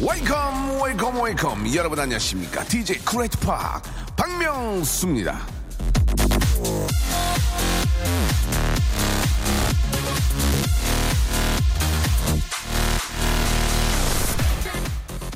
Welcome, 0.00 1.20
welcome. 1.20 1.74
여러분 1.74 1.98
안녕하십니까? 1.98 2.64
DJ 2.64 2.98
크레이트 3.04 3.38
팍 3.40 3.82
박명수입니다. 4.16 5.40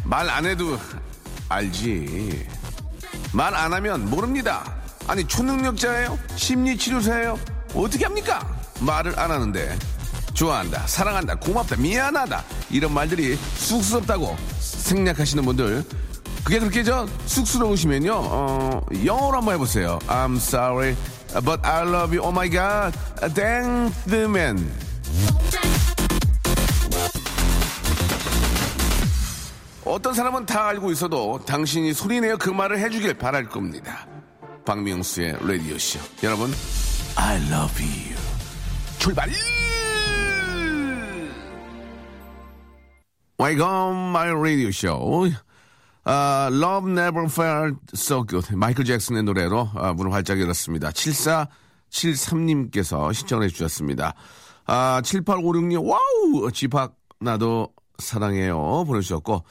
말 0.08 0.28
안 0.30 0.46
해도 0.46 0.78
알지. 1.48 2.46
말 3.32 3.54
안 3.54 3.72
하면 3.74 4.08
모릅니다. 4.08 4.74
아니 5.06 5.24
초능력자예요? 5.26 6.18
심리치료사예요? 6.36 7.38
어떻게 7.74 8.04
합니까? 8.04 8.46
말을 8.80 9.18
안 9.18 9.30
하는데 9.30 9.76
좋아한다, 10.34 10.86
사랑한다, 10.86 11.34
고맙다, 11.36 11.76
미안하다 11.76 12.44
이런 12.70 12.92
말들이 12.94 13.36
쑥스럽다고 13.56 14.36
생략하시는 14.60 15.44
분들 15.44 15.84
그게 16.44 16.58
그렇게 16.60 16.84
저 16.84 17.06
쑥스러우시면요 17.26 18.12
어, 18.14 18.80
영어로 19.04 19.38
한번 19.38 19.54
해보세요. 19.54 19.98
I'm 20.08 20.36
sorry, 20.36 20.94
but 21.44 21.60
I 21.66 21.82
love 21.82 22.16
you. 22.16 22.22
Oh 22.22 22.30
my 22.32 22.48
God, 22.48 22.96
thank 23.34 23.92
the 24.06 24.24
man. 24.24 24.70
어떤 29.88 30.12
사람은 30.12 30.44
다 30.46 30.66
알고 30.68 30.92
있어도 30.92 31.40
당신이 31.46 31.94
소리내어 31.94 32.36
그 32.36 32.50
말을 32.50 32.78
해주길 32.78 33.14
바랄 33.14 33.48
겁니다. 33.48 34.06
박명수의 34.64 35.38
라디오쇼. 35.40 35.98
여러분, 36.24 36.50
I 37.16 37.36
love 37.50 37.82
you. 37.82 38.14
출발! 38.98 39.30
Welcome, 43.40 44.10
my 44.10 44.30
radio 44.30 44.68
show. 44.68 45.32
아. 46.04 46.50
마이클 48.54 48.84
잭슨의 48.84 49.22
노래로 49.22 49.70
아, 49.74 49.94
문을 49.94 50.12
활짝 50.12 50.38
열었습니다. 50.40 50.90
7473님께서 50.90 53.14
신청을 53.14 53.44
해주셨습니다. 53.44 54.12
아, 54.66 55.00
7856님, 55.02 55.82
와우! 55.82 56.52
집합, 56.52 56.94
나도 57.20 57.72
사랑해요. 57.98 58.84
보내주셨고, 58.86 59.44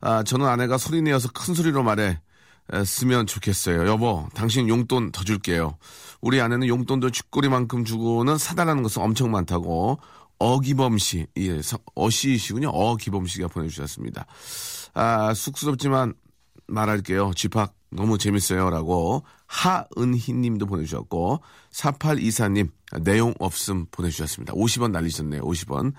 아, 0.00 0.22
저는 0.22 0.46
아내가 0.46 0.78
소리 0.78 1.02
내어서 1.02 1.28
큰 1.32 1.54
소리로 1.54 1.82
말해, 1.82 2.20
에, 2.72 2.84
쓰면 2.84 3.26
좋겠어요. 3.26 3.86
여보, 3.86 4.26
당신 4.34 4.68
용돈 4.68 5.12
더 5.12 5.24
줄게요. 5.24 5.76
우리 6.20 6.40
아내는 6.40 6.66
용돈도 6.68 7.10
쥐꼬리만큼 7.10 7.84
주고는 7.84 8.38
사달라는 8.38 8.82
것은 8.82 9.02
엄청 9.02 9.30
많다고, 9.30 9.98
어기범 10.38 10.98
씨, 10.98 11.26
예, 11.36 11.62
서- 11.62 11.78
어시이시군요. 11.94 12.68
어기범 12.70 13.26
씨가 13.26 13.48
보내주셨습니다. 13.48 14.26
아, 14.94 15.32
쑥스럽지만 15.34 16.14
말할게요. 16.66 17.32
집합 17.36 17.74
너무 17.90 18.18
재밌어요. 18.18 18.70
라고 18.70 19.22
하은희 19.46 20.32
님도 20.32 20.66
보내주셨고, 20.66 21.40
4824님, 21.72 22.70
내용 23.02 23.34
없음 23.38 23.86
보내주셨습니다. 23.90 24.52
50원 24.54 24.90
날리셨네요. 24.90 25.42
50원. 25.42 25.92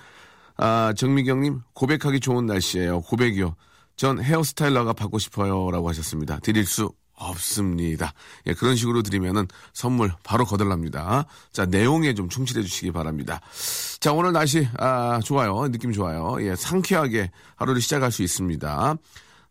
아, 0.58 0.94
정미경님, 0.96 1.62
고백하기 1.74 2.20
좋은 2.20 2.46
날씨예요. 2.46 3.02
고백이요. 3.02 3.56
전 3.96 4.22
헤어스타일러가 4.22 4.94
받고 4.94 5.20
싶어요. 5.20 5.72
라고 5.72 5.90
하셨습니다. 5.90 6.40
드릴 6.40 6.66
수 6.66 6.92
없습니다. 7.18 8.14
예, 8.46 8.54
그런 8.54 8.76
식으로 8.76 9.02
드리면은 9.02 9.48
선물 9.74 10.12
바로 10.24 10.46
거들랍니다. 10.46 11.26
자, 11.52 11.66
내용에 11.66 12.14
좀 12.14 12.28
충실해 12.28 12.62
주시기 12.62 12.92
바랍니다. 12.92 13.40
자, 14.00 14.12
오늘 14.12 14.34
날씨, 14.34 14.68
아, 14.78 15.20
좋아요. 15.24 15.70
느낌 15.72 15.94
좋아요. 15.94 16.38
예, 16.42 16.56
상쾌하게 16.56 17.32
하루를 17.56 17.82
시작할 17.82 18.12
수 18.12 18.22
있습니다. 18.22 18.98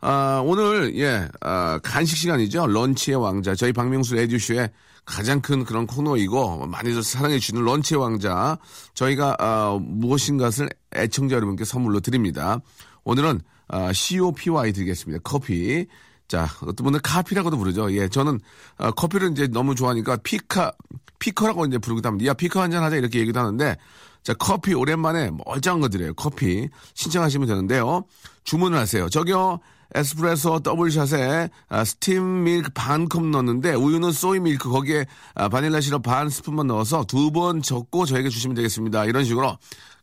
아, 0.01 0.43
오늘, 0.45 0.95
예, 0.99 1.27
아, 1.41 1.81
간식 1.83 2.17
시간이죠. 2.17 2.67
런치의 2.67 3.17
왕자. 3.17 3.55
저희 3.55 3.73
박명수 3.73 4.15
라디오쇼의 4.15 4.71
가장 5.05 5.41
큰 5.41 5.65
그런 5.65 5.87
코너이고, 5.87 6.67
많이들 6.67 7.03
사랑해 7.03 7.39
주시는 7.39 7.63
런치의 7.65 8.01
왕자. 8.01 8.59
저희가, 8.95 9.37
아, 9.39 9.79
무엇인가를 9.81 10.69
애청자 10.95 11.37
여러분께 11.37 11.65
선물로 11.65 12.01
드립니다. 12.01 12.61
오늘은, 13.05 13.41
아, 13.69 13.93
coffee 13.93 14.73
드리겠습니다. 14.73 15.21
커피. 15.23 15.87
자, 16.27 16.49
어떤 16.63 16.85
분은 16.85 17.01
카피라고도 17.03 17.59
부르죠. 17.59 17.93
예, 17.93 18.09
저는, 18.09 18.41
아, 18.79 18.91
커피를 18.93 19.33
이제 19.33 19.47
너무 19.47 19.75
좋아하니까 19.75 20.17
피카, 20.19 20.73
피커라고 21.19 21.67
이제 21.67 21.77
부르기도 21.79 22.09
합니다. 22.09 22.31
야, 22.31 22.35
피커 22.35 22.61
한 22.63 22.71
잔 22.71 22.83
하자 22.83 22.97
이렇게 22.97 23.19
얘기도 23.21 23.41
하는데, 23.41 23.77
자, 24.23 24.33
커피 24.33 24.73
오랜만에 24.73 25.31
멀쩡한 25.45 25.81
거 25.81 25.89
드려요. 25.91 26.15
커피 26.15 26.69
신청하시면 26.95 27.47
되는데요. 27.47 28.05
주문을 28.45 28.79
하세요. 28.79 29.11
저기요. 29.11 29.61
에스프레소 29.95 30.61
double 30.61 31.10
shot에 31.10 31.51
아, 31.69 31.85
steam 31.85 32.45
milk 32.45 32.71
반 32.75 33.09
컵 33.09 33.25
넣었는데 33.27 33.75
우유는 33.75 34.13
soy 34.13 34.41
milk 34.41 34.69
거기에 34.69 35.07
아, 35.35 35.49
바닐라 35.49 35.81
시럽 35.81 36.03
반 36.03 36.29
스푼만 36.29 36.67
넣어서 36.67 37.05
두 37.05 37.31
번 37.31 37.63
적고 37.63 38.07
저에게 38.07 38.29
주시면 38.29 38.55
되겠습니다. 38.57 39.05
이런 39.07 39.25
식으로 39.25 39.59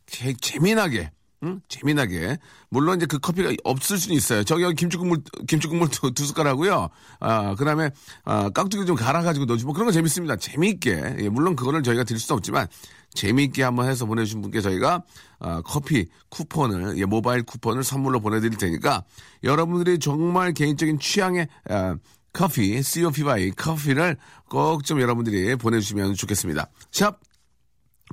재, 0.06 0.32
재미나게 0.40 1.10
응? 1.44 1.60
재미나게. 1.68 2.38
물론 2.68 2.98
이제 2.98 3.06
그 3.06 3.18
커피가 3.18 3.50
없을 3.64 3.98
수는 3.98 4.16
있어요. 4.16 4.44
저기 4.44 4.62
여기 4.62 4.76
김치국물, 4.76 5.18
김치국물 5.48 5.88
두, 5.90 6.12
두 6.12 6.24
숟가락하고요. 6.24 6.88
아, 7.18 7.54
그 7.56 7.64
다음에, 7.64 7.90
아, 8.24 8.48
깍두기 8.50 8.86
좀 8.86 8.94
갈아가지고 8.94 9.46
넣어주고 9.46 9.72
그런 9.72 9.86
거 9.86 9.92
재밌습니다. 9.92 10.36
재미있게. 10.36 11.16
예, 11.18 11.28
물론 11.28 11.56
그거를 11.56 11.82
저희가 11.82 12.04
드릴 12.04 12.20
수는 12.20 12.36
없지만 12.36 12.68
재미있게 13.14 13.62
한번 13.62 13.88
해서 13.88 14.06
보내주신 14.06 14.40
분께 14.42 14.60
저희가 14.60 15.02
아, 15.38 15.60
커피 15.62 16.06
쿠폰을, 16.30 16.98
예, 16.98 17.04
모바일 17.04 17.42
쿠폰을 17.42 17.82
선물로 17.84 18.20
보내드릴 18.20 18.56
테니까 18.58 19.04
여러분들이 19.42 19.98
정말 19.98 20.52
개인적인 20.52 20.98
취향의, 20.98 21.48
아, 21.68 21.96
커피, 22.32 22.82
COPY 22.82 23.50
커피를 23.52 24.16
꼭 24.48 24.84
좀 24.84 25.00
여러분들이 25.00 25.54
보내주시면 25.56 26.14
좋겠습니다. 26.14 26.68
샵 26.90 27.20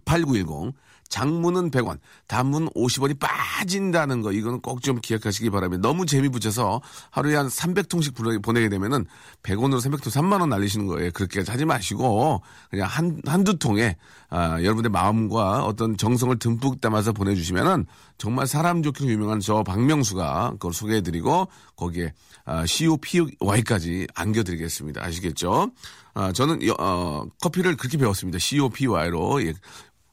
8910 0.05 0.73
장문은 1.09 1.71
100원, 1.71 1.97
단문 2.27 2.69
50원이 2.69 3.19
빠진다는 3.19 4.21
거 4.21 4.31
이거는 4.31 4.61
꼭 4.61 4.79
좀 4.81 5.01
기억하시기 5.01 5.49
바랍니다. 5.49 5.81
너무 5.81 6.05
재미 6.05 6.29
붙여서 6.29 6.81
하루에 7.09 7.35
한 7.35 7.47
300통씩 7.47 8.41
보내게 8.41 8.69
되면은 8.69 9.05
100원으로 9.43 9.81
300통 9.81 10.03
3만 10.09 10.39
원 10.39 10.49
날리시는 10.49 10.87
거예요. 10.87 11.11
그렇게 11.13 11.41
하지 11.45 11.65
마시고 11.65 12.41
그냥 12.69 12.87
한 12.87 13.19
한두 13.25 13.57
통에 13.59 13.97
아, 14.29 14.61
여러분의 14.63 14.89
마음과 14.91 15.65
어떤 15.65 15.97
정성을 15.97 16.37
듬뿍 16.39 16.79
담아서 16.79 17.11
보내주시면은 17.11 17.85
정말 18.17 18.47
사람 18.47 18.83
좋기로 18.83 19.09
유명한 19.09 19.39
저 19.39 19.63
박명수가 19.63 20.51
그걸 20.53 20.73
소개해드리고 20.73 21.47
거기에 21.75 22.13
아, 22.45 22.65
COPY까지 22.65 24.07
안겨드리겠습니다. 24.15 25.03
아시겠죠? 25.03 25.71
아, 26.13 26.31
저는 26.31 26.65
여- 26.67 26.75
어, 26.79 27.25
커피를 27.41 27.75
그렇게 27.77 27.97
배웠습니다. 27.97 28.39
COPY로 28.39 29.43
예. 29.45 29.53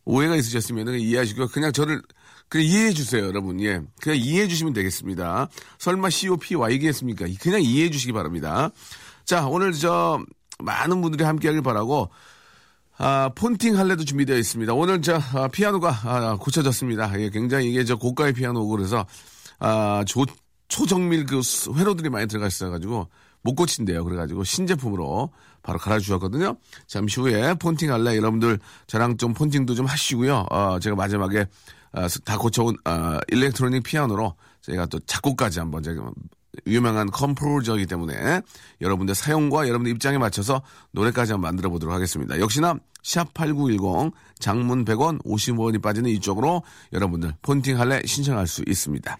오해가 0.06 0.36
있으셨으면 0.36 0.94
이해하시고 0.98 1.48
그냥 1.48 1.72
저를 1.72 2.00
그냥 2.48 2.66
이해해 2.66 2.92
주세요, 2.92 3.26
여러분. 3.26 3.60
예. 3.60 3.82
그냥 4.00 4.18
이해해 4.18 4.46
주시면 4.48 4.72
되겠습니다. 4.72 5.48
설마 5.78 6.10
COPY겠습니까? 6.10 7.26
그냥 7.40 7.60
이해해 7.60 7.90
주시기 7.90 8.12
바랍니다. 8.12 8.70
자, 9.24 9.46
오늘 9.48 9.72
저 9.72 10.20
많은 10.60 11.02
분들이 11.02 11.24
함께 11.24 11.48
하길 11.48 11.62
바라고 11.62 12.08
아, 12.98 13.30
폰팅 13.34 13.76
할래도 13.76 14.04
준비되어 14.04 14.36
있습니다. 14.38 14.72
오늘 14.72 15.02
저 15.02 15.16
아, 15.34 15.48
피아노가 15.48 15.88
아, 16.04 16.36
고쳐졌습니다. 16.40 17.20
예, 17.20 17.28
굉장히 17.30 17.68
이게 17.70 17.84
저 17.84 17.96
고가의 17.96 18.32
피아노고 18.32 18.68
그래서 18.68 19.04
아, 19.58 20.04
조, 20.06 20.24
초정밀 20.68 21.26
그 21.26 21.42
수- 21.42 21.74
회로들이 21.74 22.08
많이 22.10 22.26
들어가 22.28 22.46
있어 22.46 22.70
가지고 22.70 23.08
못 23.42 23.54
고친대요. 23.54 24.04
그래 24.04 24.16
가지고 24.16 24.44
신제품으로 24.44 25.30
바로 25.66 25.80
갈아주셨거든요. 25.80 26.56
잠시 26.86 27.20
후에 27.20 27.54
폰팅 27.54 27.92
할래 27.92 28.16
여러분들 28.16 28.60
저랑 28.86 29.16
좀 29.16 29.34
폰팅도 29.34 29.74
좀 29.74 29.86
하시고요. 29.86 30.46
어, 30.48 30.78
제가 30.78 30.94
마지막에 30.94 31.46
아, 31.92 32.06
다 32.24 32.38
고쳐온 32.38 32.76
아, 32.84 33.18
electronic 33.28 33.82
피아노로 33.82 34.36
제가 34.62 34.86
또 34.86 35.00
작곡까지 35.00 35.58
한번 35.58 35.82
제가 35.82 36.08
유명한 36.68 37.10
composer이기 37.10 37.86
때문에 37.86 38.42
여러분들 38.80 39.14
사연과 39.14 39.66
여러분들 39.66 39.90
입장에 39.92 40.18
맞춰서 40.18 40.62
노래까지 40.92 41.32
한번 41.32 41.48
만들어 41.48 41.68
보도록 41.68 41.94
하겠습니다. 41.94 42.38
역시나 42.38 42.76
샵8910 43.02 44.12
장문 44.38 44.84
100원 44.84 45.22
50원이 45.24 45.82
빠지는 45.82 46.10
이쪽으로 46.10 46.62
여러분들 46.92 47.34
폰팅 47.42 47.80
할래 47.80 48.00
신청할 48.04 48.46
수 48.46 48.62
있습니다. 48.66 49.18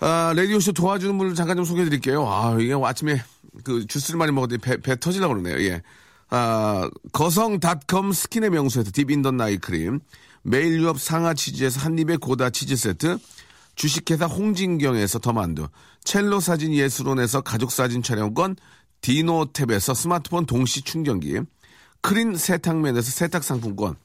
아, 0.00 0.32
라디오쇼 0.36 0.72
도와주는 0.72 1.18
분을 1.18 1.34
잠깐 1.34 1.56
좀 1.56 1.64
소개해 1.64 1.84
드릴게요. 1.86 2.28
아, 2.28 2.56
이게 2.60 2.72
아침에 2.74 3.20
그 3.64 3.86
주스를 3.86 4.18
많이 4.18 4.32
먹었더니 4.32 4.58
배, 4.58 4.76
배 4.78 4.98
터지려고 4.98 5.34
그러네요. 5.34 5.60
예. 5.68 5.82
아, 6.30 6.88
거성닷컴 7.12 8.12
스킨의 8.12 8.50
명수에서 8.50 8.90
딥인던 8.92 9.36
나이트 9.36 9.56
크림, 9.56 10.00
매일 10.42 10.80
유업 10.80 11.00
상하 11.00 11.34
치즈에서 11.34 11.80
한입의 11.80 12.18
고다 12.18 12.50
치즈 12.50 12.76
세트, 12.76 13.18
주식회사 13.74 14.26
홍진경에서 14.26 15.20
더만두, 15.20 15.68
첼로 16.04 16.40
사진 16.40 16.74
예술원에서 16.74 17.40
가족 17.40 17.72
사진 17.72 18.02
촬영권, 18.02 18.56
디노탭에서 19.00 19.94
스마트폰 19.94 20.46
동시 20.46 20.82
충전기, 20.82 21.40
크린 22.00 22.36
세탁맨에서 22.36 23.10
세탁 23.10 23.44
상품권, 23.44 23.96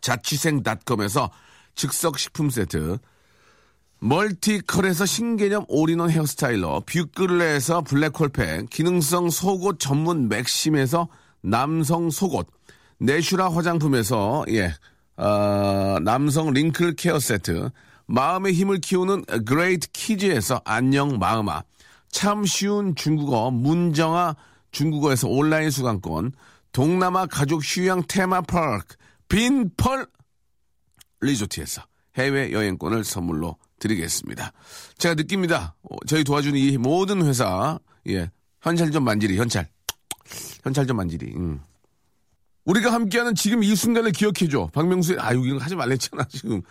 자취생닷컴에서 0.00 1.30
즉석 1.74 2.18
식품 2.18 2.50
세트, 2.50 2.98
멀티컬에서 4.04 5.06
신개념 5.06 5.64
all-in-one 5.66 6.10
hair 6.10 6.36
styler, 6.36 6.82
뷰클레에서 6.84 7.80
블랙홀팩, 7.80 8.68
기능성 8.68 9.30
속옷 9.30 9.80
전문 9.80 10.28
맥심에서 10.28 11.08
남성 11.40 12.10
속옷, 12.10 12.46
내슈라 12.98 13.50
화장품에서 13.50 14.44
예, 14.50 14.74
어, 15.16 15.96
남성 16.02 16.52
wrinkle 16.52 16.96
care 16.96 17.18
세트, 17.18 17.70
마음의 18.04 18.52
힘을 18.52 18.80
키우는 18.80 19.24
그레이트 19.46 19.88
키즈에서 19.92 20.60
안녕 20.66 21.18
마음아, 21.18 21.62
참 22.10 22.44
쉬운 22.44 22.94
중국어 22.94 23.50
문정아 23.50 24.36
중국어에서 24.70 25.28
온라인 25.28 25.70
수강권, 25.70 26.32
동남아 26.72 27.24
가족 27.24 27.62
휴양 27.64 28.02
테마파크 28.06 28.96
빈펄 29.28 30.06
리조트에서 31.22 31.80
해외 32.18 32.52
여행권을 32.52 33.02
선물로 33.02 33.56
드리겠습니다. 33.88 34.52
제가 34.98 35.14
느낍니다. 35.14 35.74
어, 35.82 35.96
저희 36.06 36.24
도와주는 36.24 36.58
이 36.58 36.78
모든 36.78 37.24
회사, 37.26 37.78
예, 38.08 38.30
현찰 38.62 38.90
좀 38.90 39.04
만지리, 39.04 39.36
현찰. 39.36 39.68
현찰 40.62 40.86
좀 40.86 40.96
만지리. 40.96 41.34
음. 41.36 41.60
우리가 42.64 42.92
함께하는 42.92 43.34
지금 43.34 43.62
이 43.62 43.76
순간을 43.76 44.12
기억해줘. 44.12 44.70
박명수의, 44.72 45.18
아, 45.20 45.34
여기 45.34 45.52
하지 45.58 45.76
말랬잖아, 45.76 46.24
지금. 46.30 46.62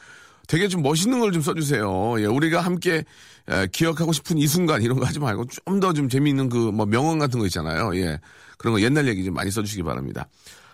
되게 0.47 0.67
좀 0.67 0.81
멋있는 0.81 1.19
걸 1.19 1.31
좀 1.31 1.41
써주세요. 1.41 2.19
예, 2.19 2.25
우리가 2.25 2.61
함께 2.61 3.03
에, 3.47 3.67
기억하고 3.71 4.11
싶은 4.11 4.37
이 4.39 4.47
순간 4.47 4.81
이런 4.81 4.99
거 4.99 5.05
하지 5.05 5.19
말고 5.19 5.45
좀더좀 5.65 6.09
재미있는 6.09 6.49
그 6.49 6.71
뭐 6.71 6.85
명언 6.85 7.19
같은 7.19 7.39
거 7.39 7.45
있잖아요. 7.45 7.95
예. 7.95 8.19
그런 8.57 8.73
거 8.73 8.81
옛날 8.81 9.07
얘기 9.07 9.23
좀 9.23 9.33
많이 9.35 9.51
써주시기 9.51 9.83
바랍니다. 9.83 10.27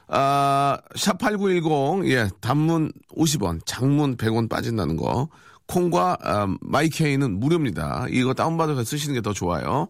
아, 0.07 0.79
샵8910, 0.95 2.09
예, 2.09 2.29
단문 2.41 2.91
50원, 3.15 3.59
장문 3.65 4.15
100원 4.17 4.49
빠진다는 4.49 4.95
거. 4.95 5.27
콩과 5.69 6.17
아, 6.21 6.47
마이케이는 6.61 7.39
무료입니다. 7.39 8.07
이거 8.09 8.33
다운받아서 8.33 8.83
쓰시는 8.83 9.13
게 9.15 9.21
더 9.21 9.33
좋아요. 9.33 9.87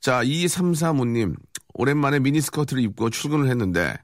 자, 0.00 0.22
2335님, 0.22 1.34
오랜만에 1.74 2.20
미니스커트를 2.20 2.82
입고 2.84 3.10
출근을 3.10 3.50
했는데, 3.50 3.94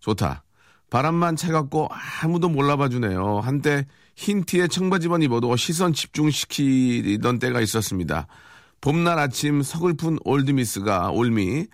좋다. 0.00 0.42
바람만 0.90 1.36
차갑고 1.36 1.88
아무도 2.22 2.48
몰라봐 2.48 2.88
주네요. 2.88 3.40
한때 3.40 3.86
흰 4.14 4.44
티에 4.44 4.68
청바지만 4.68 5.22
입어도 5.22 5.54
시선 5.56 5.92
집중시키던 5.92 7.38
때가 7.38 7.60
있었습니다. 7.60 8.26
봄날 8.80 9.18
아침 9.18 9.62
서글픈 9.62 10.18
올드미스가 10.24 11.10
올미 11.10 11.66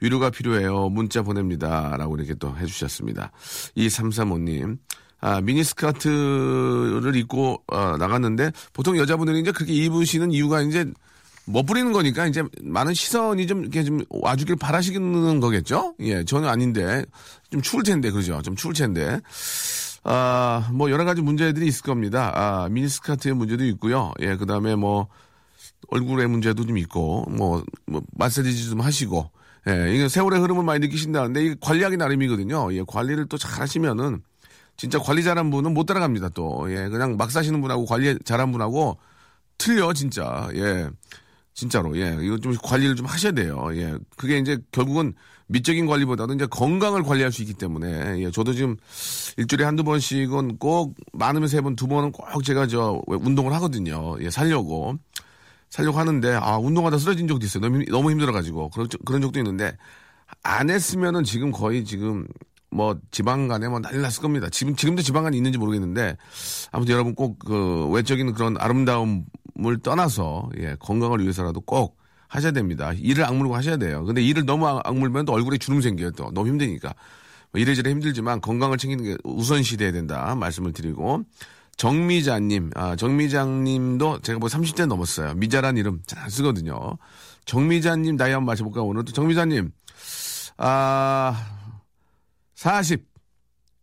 위로가 0.00 0.30
필요해요. 0.30 0.88
문자 0.90 1.22
보냅니다. 1.22 1.96
라고 1.96 2.16
이렇게 2.16 2.34
또 2.34 2.54
해주셨습니다. 2.56 3.30
2335님. 3.76 4.78
아, 5.20 5.40
미니스커트를 5.40 7.16
입고 7.16 7.62
어, 7.66 7.96
나갔는데 7.96 8.52
보통 8.72 8.96
여자분들이 8.96 9.40
이제 9.40 9.52
그렇게 9.52 9.72
입으시는 9.72 10.30
이유가 10.32 10.62
이제 10.62 10.86
멋부리는 11.46 11.92
거니까 11.92 12.26
이제 12.26 12.42
많은 12.60 12.92
시선이 12.94 13.46
좀 13.46 13.62
이렇게 13.62 13.82
좀 13.82 14.02
와주길 14.10 14.56
바라시는 14.56 15.40
거겠죠? 15.40 15.94
예, 16.00 16.22
저는 16.24 16.48
아닌데 16.48 17.04
좀 17.50 17.62
추울 17.62 17.82
텐데 17.82 18.10
그죠? 18.10 18.40
좀 18.42 18.54
추울 18.54 18.74
텐데. 18.74 19.20
아, 20.04 20.70
뭐 20.72 20.90
여러 20.90 21.04
가지 21.04 21.20
문제들이 21.22 21.66
있을 21.66 21.82
겁니다. 21.82 22.32
아, 22.34 22.68
미니스커트의 22.68 23.34
문제도 23.34 23.64
있고요. 23.64 24.12
예, 24.20 24.36
그다음에 24.36 24.74
뭐 24.76 25.08
얼굴의 25.88 26.28
문제도 26.28 26.64
좀 26.64 26.78
있고 26.78 27.24
뭐, 27.30 27.64
뭐 27.86 28.02
마사지 28.16 28.68
좀 28.68 28.80
하시고 28.80 29.30
예, 29.68 29.94
이게 29.94 30.08
세월의 30.08 30.40
흐름을 30.40 30.62
많이 30.64 30.80
느끼신다는데 30.80 31.44
이게 31.44 31.56
관리하기 31.60 31.96
나름이거든요. 31.96 32.72
예, 32.74 32.82
관리를 32.86 33.26
또 33.26 33.36
잘 33.38 33.60
하시면은 33.60 34.22
진짜 34.78 34.98
관리 34.98 35.22
잘한 35.22 35.50
분은 35.50 35.74
못 35.74 35.84
따라갑니다. 35.84 36.30
또. 36.30 36.66
예, 36.72 36.88
그냥 36.88 37.16
막 37.18 37.30
사시는 37.30 37.60
분하고 37.60 37.84
관리 37.84 38.16
잘한 38.24 38.52
분하고 38.52 38.96
틀려 39.58 39.92
진짜. 39.92 40.48
예. 40.54 40.88
진짜로. 41.52 41.98
예 41.98 42.16
이거 42.22 42.38
좀 42.38 42.54
관리를 42.62 42.94
좀 42.94 43.06
하셔야 43.06 43.32
돼요. 43.32 43.68
예 43.72 43.96
그게 44.16 44.38
이제 44.38 44.58
결국은 44.70 45.12
미적인 45.48 45.86
관리보다도 45.86 46.34
이제 46.34 46.46
건강을 46.46 47.02
관리할 47.02 47.32
수 47.32 47.42
있기 47.42 47.54
때문에 47.54 48.20
예 48.22 48.30
저도 48.30 48.52
지금 48.52 48.76
일주일에 49.36 49.64
한두 49.64 49.82
번씩은 49.82 50.58
꼭 50.58 50.94
많으면 51.12 51.48
세 51.48 51.60
번 51.60 51.74
두 51.74 51.88
번은 51.88 52.12
꼭 52.12 52.44
제가 52.44 52.68
저 52.68 53.02
운동을 53.08 53.52
하거든요. 53.54 54.16
예 54.20 54.30
살려고. 54.30 54.94
살려고 55.68 55.98
하는데 55.98 56.32
아 56.34 56.58
운동하다 56.58 56.98
쓰러진 56.98 57.26
적도 57.26 57.44
있어요. 57.44 57.60
너무 57.62 57.84
너무 57.90 58.10
힘들어 58.12 58.30
가지고. 58.32 58.70
그런 58.70 58.86
그런 59.04 59.20
적도 59.20 59.40
있는데 59.40 59.76
안 60.44 60.70
했으면은 60.70 61.24
지금 61.24 61.50
거의 61.50 61.84
지금 61.84 62.24
뭐 62.70 62.96
지방 63.10 63.48
간에 63.48 63.68
뭐 63.68 63.80
난리 63.80 63.98
났을 63.98 64.20
겁니다. 64.22 64.48
지금 64.50 64.76
지금도 64.76 65.02
지방간이 65.02 65.36
있는지 65.36 65.58
모르겠는데 65.58 66.16
아무튼 66.70 66.92
여러분 66.94 67.14
꼭 67.14 67.38
그 67.38 67.86
외적인 67.88 68.34
그런 68.34 68.56
아름다움을 68.58 69.78
떠나서 69.82 70.50
예, 70.58 70.76
건강을 70.80 71.20
위해서라도 71.22 71.60
꼭 71.62 71.96
하셔야 72.28 72.52
됩니다. 72.52 72.92
일을 72.92 73.24
악물고 73.24 73.56
하셔야 73.56 73.78
돼요. 73.78 74.04
근데 74.04 74.20
일을 74.22 74.44
너무 74.44 74.66
악물면 74.66 75.24
또 75.24 75.32
얼굴에 75.32 75.56
주름 75.58 75.80
생겨요. 75.80 76.10
또 76.10 76.30
너무 76.32 76.48
힘드니까 76.48 76.92
뭐 77.52 77.60
이래저래 77.60 77.90
힘들지만 77.90 78.42
건강을 78.42 78.76
챙기는 78.76 79.02
게 79.02 79.16
우선시 79.24 79.78
돼야 79.78 79.90
된다 79.92 80.34
말씀을 80.34 80.72
드리고 80.74 81.22
정미자님, 81.78 82.70
아, 82.74 82.96
정미자님도 82.96 84.20
제가 84.20 84.38
뭐 84.40 84.48
30대 84.48 84.84
넘었어요. 84.86 85.34
미자란 85.34 85.76
이름 85.78 86.00
잘 86.06 86.18
안 86.22 86.28
쓰거든요. 86.28 86.98
정미자님 87.46 88.16
나이 88.18 88.32
한번 88.32 88.46
맞춰볼까 88.46 88.82
오늘 88.82 89.04
또 89.04 89.12
정미자님 89.12 89.70
아 90.58 91.57
40. 92.58 93.04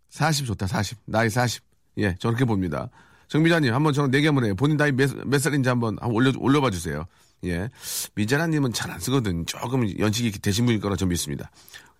40 0.10 0.48
좋다, 0.48 0.68
40. 0.68 0.98
나이 1.06 1.30
40. 1.30 1.63
예, 2.00 2.13
저렇게 2.19 2.44
봅니다. 2.44 2.89
정미자님, 3.30 3.74
한번 3.74 3.94
저는 3.94 4.12
내기 4.12 4.25
한번 4.25 4.44
해요. 4.44 4.54
본인 4.56 4.75
나이 4.75 4.92
몇, 4.92 5.10
몇 5.25 5.39
살인지 5.39 5.69
한번, 5.69 5.98
올려, 6.04 6.33
올려봐 6.38 6.72
주세요. 6.72 7.06
예. 7.45 7.69
미자라님은 8.16 8.74
잘 8.74 8.91
안 8.91 9.00
쓰거든. 9.00 9.46
조금 9.46 9.88
연식이 9.98 10.39
되신 10.39 10.65
분일 10.65 10.82
거라 10.82 10.98
좀 10.98 11.08
믿습니다. 11.10 11.50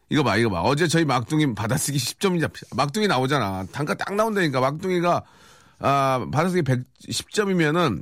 이거 0.10 0.22
봐, 0.22 0.36
이거 0.36 0.50
봐. 0.50 0.62
어제 0.62 0.88
저희 0.88 1.06
막둥이 1.06 1.56
받아쓰기 1.56 1.98
10점이자, 1.98 2.52
막둥이 2.76 3.08
나오잖아. 3.08 3.66
단가 3.72 3.94
딱 3.94 4.14
나온다니까. 4.14 4.60
막둥이가, 4.60 5.24
아, 5.80 6.28
받아쓰기 6.30 6.62
110점이면은, 6.64 8.02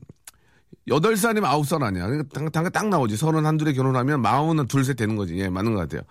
8살이면 0.87 1.43
9살 1.43 1.83
아니야. 1.83 2.07
그러니까 2.07 2.27
단가, 2.33 2.49
단가 2.49 2.69
딱 2.71 2.89
나오지. 2.89 3.17
서른 3.17 3.45
한둘에 3.45 3.73
결혼하면 3.73 4.21
마흔은 4.21 4.65
둘, 4.65 4.83
셋 4.83 4.95
되는 4.95 5.15
거지. 5.15 5.37
예, 5.37 5.47
맞는 5.47 5.75
것 5.75 5.79
같아요. 5.81 6.01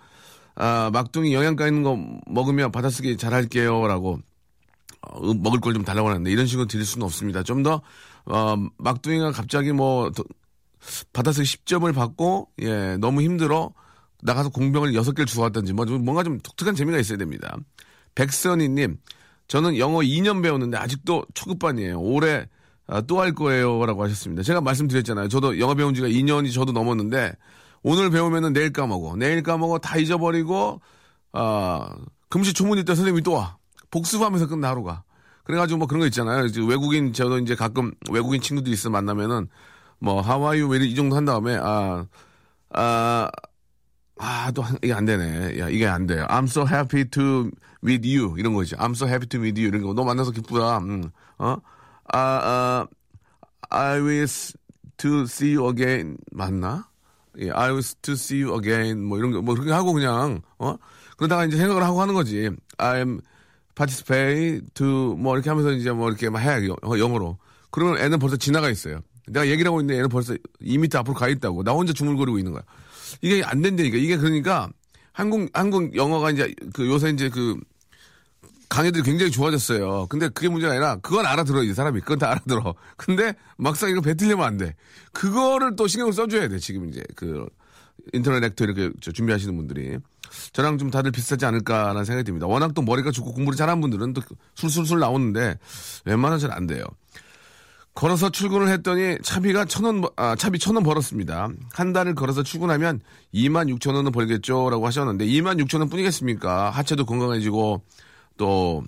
아, 0.55 0.89
막둥이 0.93 1.33
영양가 1.33 1.67
있는 1.67 1.83
거 1.83 1.97
먹으면 2.27 2.71
받아쓰기 2.71 3.17
잘할게요. 3.17 3.87
라고, 3.87 4.19
어, 5.01 5.33
먹을 5.33 5.59
걸 5.59 5.73
좀 5.73 5.83
달라고 5.83 6.09
하는데 6.09 6.31
이런 6.31 6.45
식으로 6.45 6.67
드릴 6.67 6.85
수는 6.85 7.05
없습니다. 7.05 7.43
좀 7.43 7.63
더, 7.63 7.81
어, 8.25 8.55
막둥이가 8.77 9.31
갑자기 9.31 9.71
뭐, 9.71 10.11
더, 10.11 10.23
받아쓰기 11.13 11.47
10점을 11.65 11.93
받고, 11.95 12.49
예, 12.61 12.97
너무 12.97 13.21
힘들어. 13.21 13.73
나가서 14.21 14.49
공병을 14.49 14.93
6개를 14.93 15.25
주워왔던지, 15.27 15.73
뭐, 15.73 15.85
뭔가 15.85 16.23
좀 16.23 16.39
독특한 16.39 16.75
재미가 16.75 16.97
있어야 16.99 17.17
됩니다. 17.17 17.57
백선희님, 18.15 18.97
저는 19.47 19.77
영어 19.77 19.99
2년 19.99 20.41
배웠는데 20.43 20.77
아직도 20.77 21.25
초급반이에요. 21.33 21.99
올해 21.99 22.47
아, 22.87 23.01
또 23.01 23.19
할 23.21 23.33
거예요. 23.33 23.85
라고 23.85 24.03
하셨습니다. 24.03 24.43
제가 24.43 24.61
말씀드렸잖아요. 24.61 25.29
저도 25.29 25.59
영어 25.59 25.73
배운 25.73 25.93
지가 25.93 26.07
2년이 26.07 26.53
저도 26.53 26.71
넘었는데, 26.73 27.33
오늘 27.83 28.09
배우면은 28.09 28.53
내일 28.53 28.71
까먹어. 28.71 29.15
내일 29.17 29.43
까먹어. 29.43 29.79
다 29.79 29.97
잊어버리고, 29.97 30.81
아, 31.33 31.95
금시초문일 32.29 32.85
때 32.85 32.95
선생님이 32.95 33.21
또 33.23 33.33
와. 33.33 33.57
복습하면서 33.91 34.47
끝나 34.47 34.69
하루가. 34.69 35.03
그래가지고 35.43 35.79
뭐 35.79 35.87
그런 35.87 35.99
거 35.99 36.05
있잖아요. 36.07 36.45
이제 36.45 36.61
외국인, 36.61 37.13
저도 37.13 37.37
이제 37.39 37.55
가끔 37.55 37.91
외국인 38.09 38.41
친구들이 38.41 38.73
있어 38.73 38.89
만나면은 38.89 39.49
뭐 39.99 40.21
하와이유 40.21 40.73
이 40.75 40.95
정도 40.95 41.15
한 41.15 41.25
다음에, 41.25 41.57
아, 41.61 42.07
아, 42.69 43.29
아, 44.17 44.51
또, 44.51 44.63
이게 44.81 44.93
안 44.93 45.05
되네. 45.05 45.59
야, 45.59 45.69
이게 45.69 45.85
안 45.85 46.07
돼요. 46.07 46.25
I'm 46.29 46.45
so 46.45 46.65
happy 46.65 47.05
to 47.09 47.51
with 47.83 48.07
you. 48.07 48.35
이런 48.37 48.53
거지. 48.53 48.75
I'm 48.75 48.91
so 48.91 49.05
happy 49.07 49.27
to 49.27 49.41
with 49.41 49.59
you. 49.59 49.67
이런 49.67 49.83
거. 49.83 49.93
너 49.93 50.03
만나서 50.03 50.31
기쁘다. 50.31 50.77
음, 50.77 51.11
어? 51.37 51.57
아, 52.13 52.17
아, 52.17 52.87
I 53.69 53.99
wish 53.99 54.53
to 54.97 55.23
see 55.23 55.55
you 55.57 55.69
again. 55.69 56.17
맞나? 56.31 56.87
예, 57.39 57.49
I 57.51 57.71
wish 57.71 57.95
to 58.01 58.13
see 58.13 58.43
you 58.43 58.57
again. 58.57 59.03
뭐 59.03 59.17
이런 59.17 59.31
거, 59.31 59.41
뭐 59.41 59.55
그렇게 59.55 59.71
하고 59.71 59.93
그냥, 59.93 60.41
어? 60.59 60.75
그러다가 61.17 61.45
이제 61.45 61.57
생각을 61.57 61.83
하고 61.83 62.01
하는 62.01 62.13
거지. 62.13 62.49
I'm 62.77 63.21
participate 63.75 64.67
to 64.73 65.15
뭐 65.15 65.35
이렇게 65.35 65.49
하면서 65.49 65.71
이제 65.71 65.91
뭐 65.91 66.09
이렇게 66.09 66.29
막 66.29 66.39
해. 66.39 66.67
영어로. 66.67 67.37
그러면 67.71 67.97
애는 67.99 68.19
벌써 68.19 68.35
지나가 68.37 68.69
있어요. 68.69 69.01
내가 69.27 69.47
얘기를 69.47 69.69
하고 69.69 69.81
있는데 69.81 69.99
애는 69.99 70.09
벌써 70.09 70.35
2미터 70.61 70.97
앞으로 70.97 71.15
가 71.15 71.27
있다고. 71.27 71.63
나 71.63 71.71
혼자 71.71 71.93
중얼거리고 71.93 72.37
있는 72.37 72.51
거야. 72.51 72.63
이게 73.21 73.43
안 73.43 73.61
된다니까. 73.61 73.97
이게 73.97 74.17
그러니까 74.17 74.69
한국, 75.11 75.49
한국 75.53 75.95
영어가 75.95 76.31
이제 76.31 76.53
그 76.73 76.87
요새 76.87 77.09
이제 77.09 77.29
그 77.29 77.59
강의들이 78.73 79.03
굉장히 79.03 79.31
좋아졌어요. 79.31 80.07
근데 80.09 80.29
그게 80.29 80.49
문제가 80.49 80.71
아니라 80.73 80.95
그건 80.95 81.27
알아들어 81.27 81.61
이 81.61 81.71
사람이 81.75 82.01
그건 82.01 82.17
다 82.17 82.31
알아들어. 82.31 82.73
근데 82.97 83.35
막상 83.55 83.91
이거 83.91 84.01
뱉으려면 84.01 84.47
안 84.47 84.57
돼. 84.57 84.73
그거를 85.11 85.75
또 85.75 85.85
신경을 85.87 86.11
써줘야 86.11 86.47
돼 86.47 86.57
지금 86.57 86.89
이제 86.89 87.03
그 87.15 87.45
인터넷 88.13 88.39
렉터 88.39 88.63
이렇게 88.65 88.89
준비하시는 88.99 89.55
분들이 89.55 89.99
저랑 90.53 90.79
좀 90.79 90.89
다들 90.89 91.11
비슷하지 91.11 91.45
않을까라는 91.45 92.03
생각이 92.03 92.25
듭니다. 92.25 92.47
워낙 92.47 92.73
또 92.73 92.81
머리가 92.81 93.11
좋고 93.11 93.33
공부를 93.33 93.55
잘하는 93.55 93.79
분들은 93.79 94.13
또 94.13 94.21
술술술 94.55 94.99
나오는데 94.99 95.59
웬만하면 96.05 96.39
잘 96.39 96.51
안 96.51 96.65
돼요. 96.65 96.83
걸어서 97.93 98.31
출근을 98.31 98.69
했더니 98.69 99.17
차비가 99.21 99.65
천 99.65 99.85
원, 99.85 100.03
아, 100.15 100.35
차비 100.35 100.57
천 100.57 100.75
원 100.75 100.83
벌었습니다. 100.83 101.49
한 101.73 101.93
달을 101.93 102.15
걸어서 102.15 102.41
출근하면 102.41 103.01
2만 103.35 103.71
6천 103.77 103.93
원은 103.93 104.11
벌겠죠? 104.11 104.71
라고 104.71 104.87
하셨는데 104.87 105.27
2만 105.27 105.63
6천 105.63 105.77
원 105.77 105.89
뿐이겠습니까? 105.89 106.71
하체도 106.71 107.05
건강해지고 107.05 107.83
또 108.37 108.83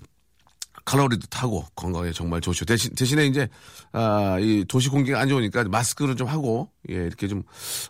칼로리도 0.84 1.26
타고 1.28 1.64
건강에 1.74 2.12
정말 2.12 2.40
좋죠. 2.40 2.64
대신, 2.64 2.94
대신에 2.94 3.26
이제, 3.26 3.48
아, 3.92 4.38
이 4.40 4.64
도시 4.68 4.88
공기가 4.88 5.20
안 5.20 5.28
좋으니까 5.28 5.64
마스크를 5.64 6.14
좀 6.14 6.28
하고, 6.28 6.70
예, 6.88 6.94
이렇게 6.94 7.26
좀 7.26 7.42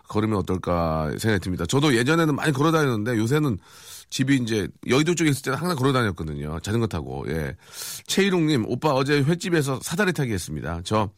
걸으면 0.09 0.39
어떨까 0.39 1.11
생각이 1.19 1.43
듭니다. 1.43 1.65
저도 1.67 1.95
예전에는 1.95 2.35
많이 2.35 2.51
걸어 2.51 2.71
다녔는데 2.71 3.17
요새는 3.17 3.59
집이 4.09 4.37
이제 4.37 4.67
여의도 4.87 5.13
쪽에 5.13 5.29
있을 5.29 5.43
때는 5.43 5.59
항상 5.59 5.77
걸어 5.77 5.93
다녔거든요. 5.93 6.59
자전거 6.61 6.87
타고, 6.87 7.23
예. 7.29 7.55
최일웅님, 8.07 8.65
오빠 8.67 8.93
어제 8.93 9.21
횟집에서 9.21 9.79
사다리 9.83 10.11
타기 10.11 10.33
했습니다. 10.33 10.81
저 10.83 11.11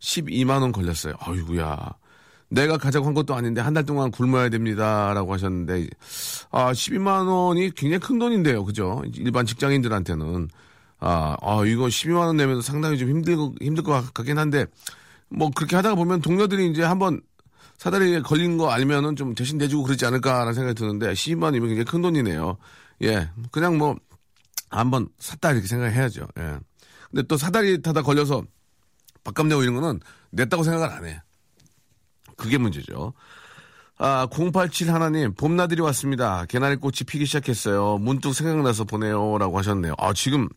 12만원 0.00 0.72
걸렸어요. 0.72 1.14
어이구야. 1.26 1.92
내가 2.48 2.78
가자고 2.78 3.06
한 3.06 3.14
것도 3.14 3.34
아닌데 3.34 3.60
한 3.60 3.74
달 3.74 3.84
동안 3.84 4.10
굶어야 4.10 4.48
됩니다. 4.48 5.12
라고 5.14 5.32
하셨는데, 5.32 5.88
아, 6.50 6.72
12만 6.72 7.26
원이 7.26 7.72
굉장히 7.74 7.98
큰 8.00 8.18
돈인데요. 8.18 8.64
그죠? 8.64 9.02
일반 9.14 9.46
직장인들한테는. 9.46 10.48
아, 10.98 11.36
아, 11.42 11.64
이거 11.66 11.86
12만 11.86 12.26
원 12.26 12.36
내면 12.36 12.62
상당히 12.62 12.96
좀 12.98 13.08
힘들, 13.10 13.36
힘들 13.60 13.82
것 13.84 14.14
같긴 14.14 14.38
한데, 14.38 14.66
뭐 15.28 15.50
그렇게 15.54 15.76
하다가 15.76 15.94
보면 15.96 16.20
동료들이 16.22 16.70
이제 16.70 16.82
한번 16.82 17.20
사다리에 17.78 18.20
걸린 18.20 18.56
거 18.56 18.70
알면은 18.70 19.16
좀 19.16 19.34
대신 19.34 19.58
내주고 19.58 19.82
그러지 19.82 20.06
않을까라는 20.06 20.54
생각이 20.54 20.74
드는데, 20.74 21.12
12만 21.12 21.42
원이면 21.44 21.68
굉장히 21.68 21.84
큰 21.84 22.00
돈이네요. 22.00 22.56
예. 23.02 23.28
그냥 23.50 23.76
뭐, 23.76 23.96
한번 24.70 25.08
샀다 25.18 25.52
이렇게 25.52 25.66
생각해야죠. 25.66 26.26
예. 26.38 26.58
근데 27.10 27.22
또 27.28 27.36
사다리 27.36 27.82
타다 27.82 28.02
걸려서 28.02 28.42
밥값 29.24 29.46
내고 29.46 29.62
이런 29.62 29.74
거는 29.74 30.00
냈다고 30.30 30.62
생각을 30.62 30.88
안 30.90 31.04
해. 31.04 31.22
그게 32.36 32.58
문제죠. 32.58 33.12
아, 33.98 34.26
087 34.30 34.92
하나님, 34.92 35.34
봄나들이 35.34 35.80
왔습니다. 35.80 36.44
개나리 36.46 36.76
꽃이 36.76 36.98
피기 37.06 37.24
시작했어요. 37.24 37.98
문득 37.98 38.34
생각나서 38.34 38.84
보내요. 38.84 39.38
라고 39.38 39.58
하셨네요. 39.58 39.94
아, 39.98 40.12
지금 40.12 40.48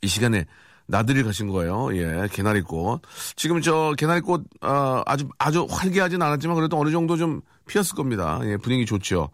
이 0.00 0.06
시간에 0.06 0.46
나들이 0.86 1.22
가신 1.22 1.48
거예요. 1.48 1.94
예, 1.96 2.28
개나리 2.32 2.62
꽃. 2.62 3.02
지금 3.36 3.60
저 3.60 3.94
개나리 3.98 4.20
꽃, 4.20 4.44
아, 4.62 5.02
아주, 5.06 5.28
아주 5.38 5.66
활기하진 5.68 6.20
않았지만 6.22 6.56
그래도 6.56 6.78
어느 6.78 6.90
정도 6.90 7.16
좀 7.16 7.42
피었을 7.66 7.94
겁니다. 7.94 8.40
예, 8.44 8.56
분위기 8.56 8.86
좋죠. 8.86 9.28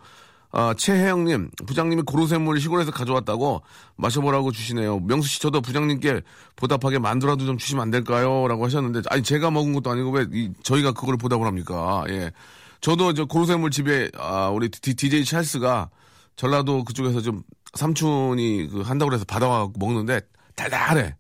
아, 0.50 0.75
최혜영님, 0.75 1.50
부장님이 1.67 2.02
고로쇠물 2.02 2.61
시골에서 2.61 2.90
가져왔다고 2.90 3.62
마셔보라고 3.97 4.50
주시네요. 4.50 5.00
명수 5.00 5.28
씨, 5.28 5.40
저도 5.40 5.61
부장님께 5.61 6.23
보답하게 6.57 6.99
만두라도 6.99 7.45
좀 7.45 7.59
주시면 7.59 7.83
안 7.83 7.90
될까요? 7.90 8.49
라고 8.49 8.64
하셨는데, 8.64 9.02
아니, 9.11 9.23
제가 9.23 9.50
먹은 9.50 9.75
것도 9.75 9.90
아니고 9.90 10.11
왜 10.11 10.26
이, 10.33 10.50
저희가 10.62 10.93
그걸 10.93 11.17
보답을 11.19 11.47
합니까? 11.47 12.05
예. 12.09 12.33
저도 12.81 13.12
저 13.12 13.26
고로쇠물 13.26 13.71
집에, 13.71 14.11
아, 14.17 14.49
우리 14.49 14.71
디, 14.71 14.95
DJ 14.95 15.25
찰스가 15.25 15.90
전라도 16.37 16.85
그쪽에서 16.85 17.21
좀 17.21 17.43
삼촌이 17.75 18.69
그 18.69 18.81
한다고 18.81 19.12
해서 19.12 19.25
받아와 19.26 19.69
먹는데 19.78 20.21
달달해. 20.55 21.14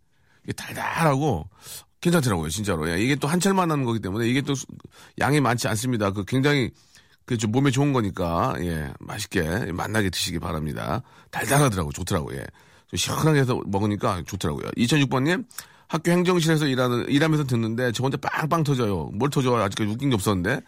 이게 0.44 0.52
달달하고 0.54 1.50
괜찮더라고요, 2.00 2.48
진짜로. 2.48 2.88
예. 2.90 2.98
이게 2.98 3.16
또 3.16 3.28
한철만 3.28 3.70
하는 3.70 3.84
거기 3.84 4.00
때문에 4.00 4.26
이게 4.26 4.40
또 4.40 4.54
양이 5.18 5.40
많지 5.40 5.68
않습니다. 5.68 6.12
그 6.12 6.24
굉장히 6.24 6.70
그좀 7.28 7.52
몸에 7.52 7.70
좋은 7.70 7.92
거니까 7.92 8.54
예 8.60 8.90
맛있게 9.00 9.70
만나게 9.72 10.08
드시기 10.08 10.38
바랍니다. 10.38 11.02
달달하더라고 11.30 11.92
좋더라고 11.92 12.32
예. 12.34 12.38
좀 12.88 12.96
시원하게 12.96 13.40
해서 13.40 13.60
먹으니까 13.66 14.22
좋더라고요. 14.26 14.70
2006번님 14.78 15.44
학교 15.88 16.10
행정실에서 16.10 16.66
일하는 16.66 17.06
일하면서 17.08 17.44
듣는데 17.44 17.92
저 17.92 18.02
혼자 18.02 18.16
빵빵 18.16 18.64
터져요. 18.64 19.10
뭘 19.12 19.28
터져 19.28 19.54
아직까지 19.56 19.90
웃긴 19.90 20.08
게 20.08 20.14
없었는데. 20.14 20.60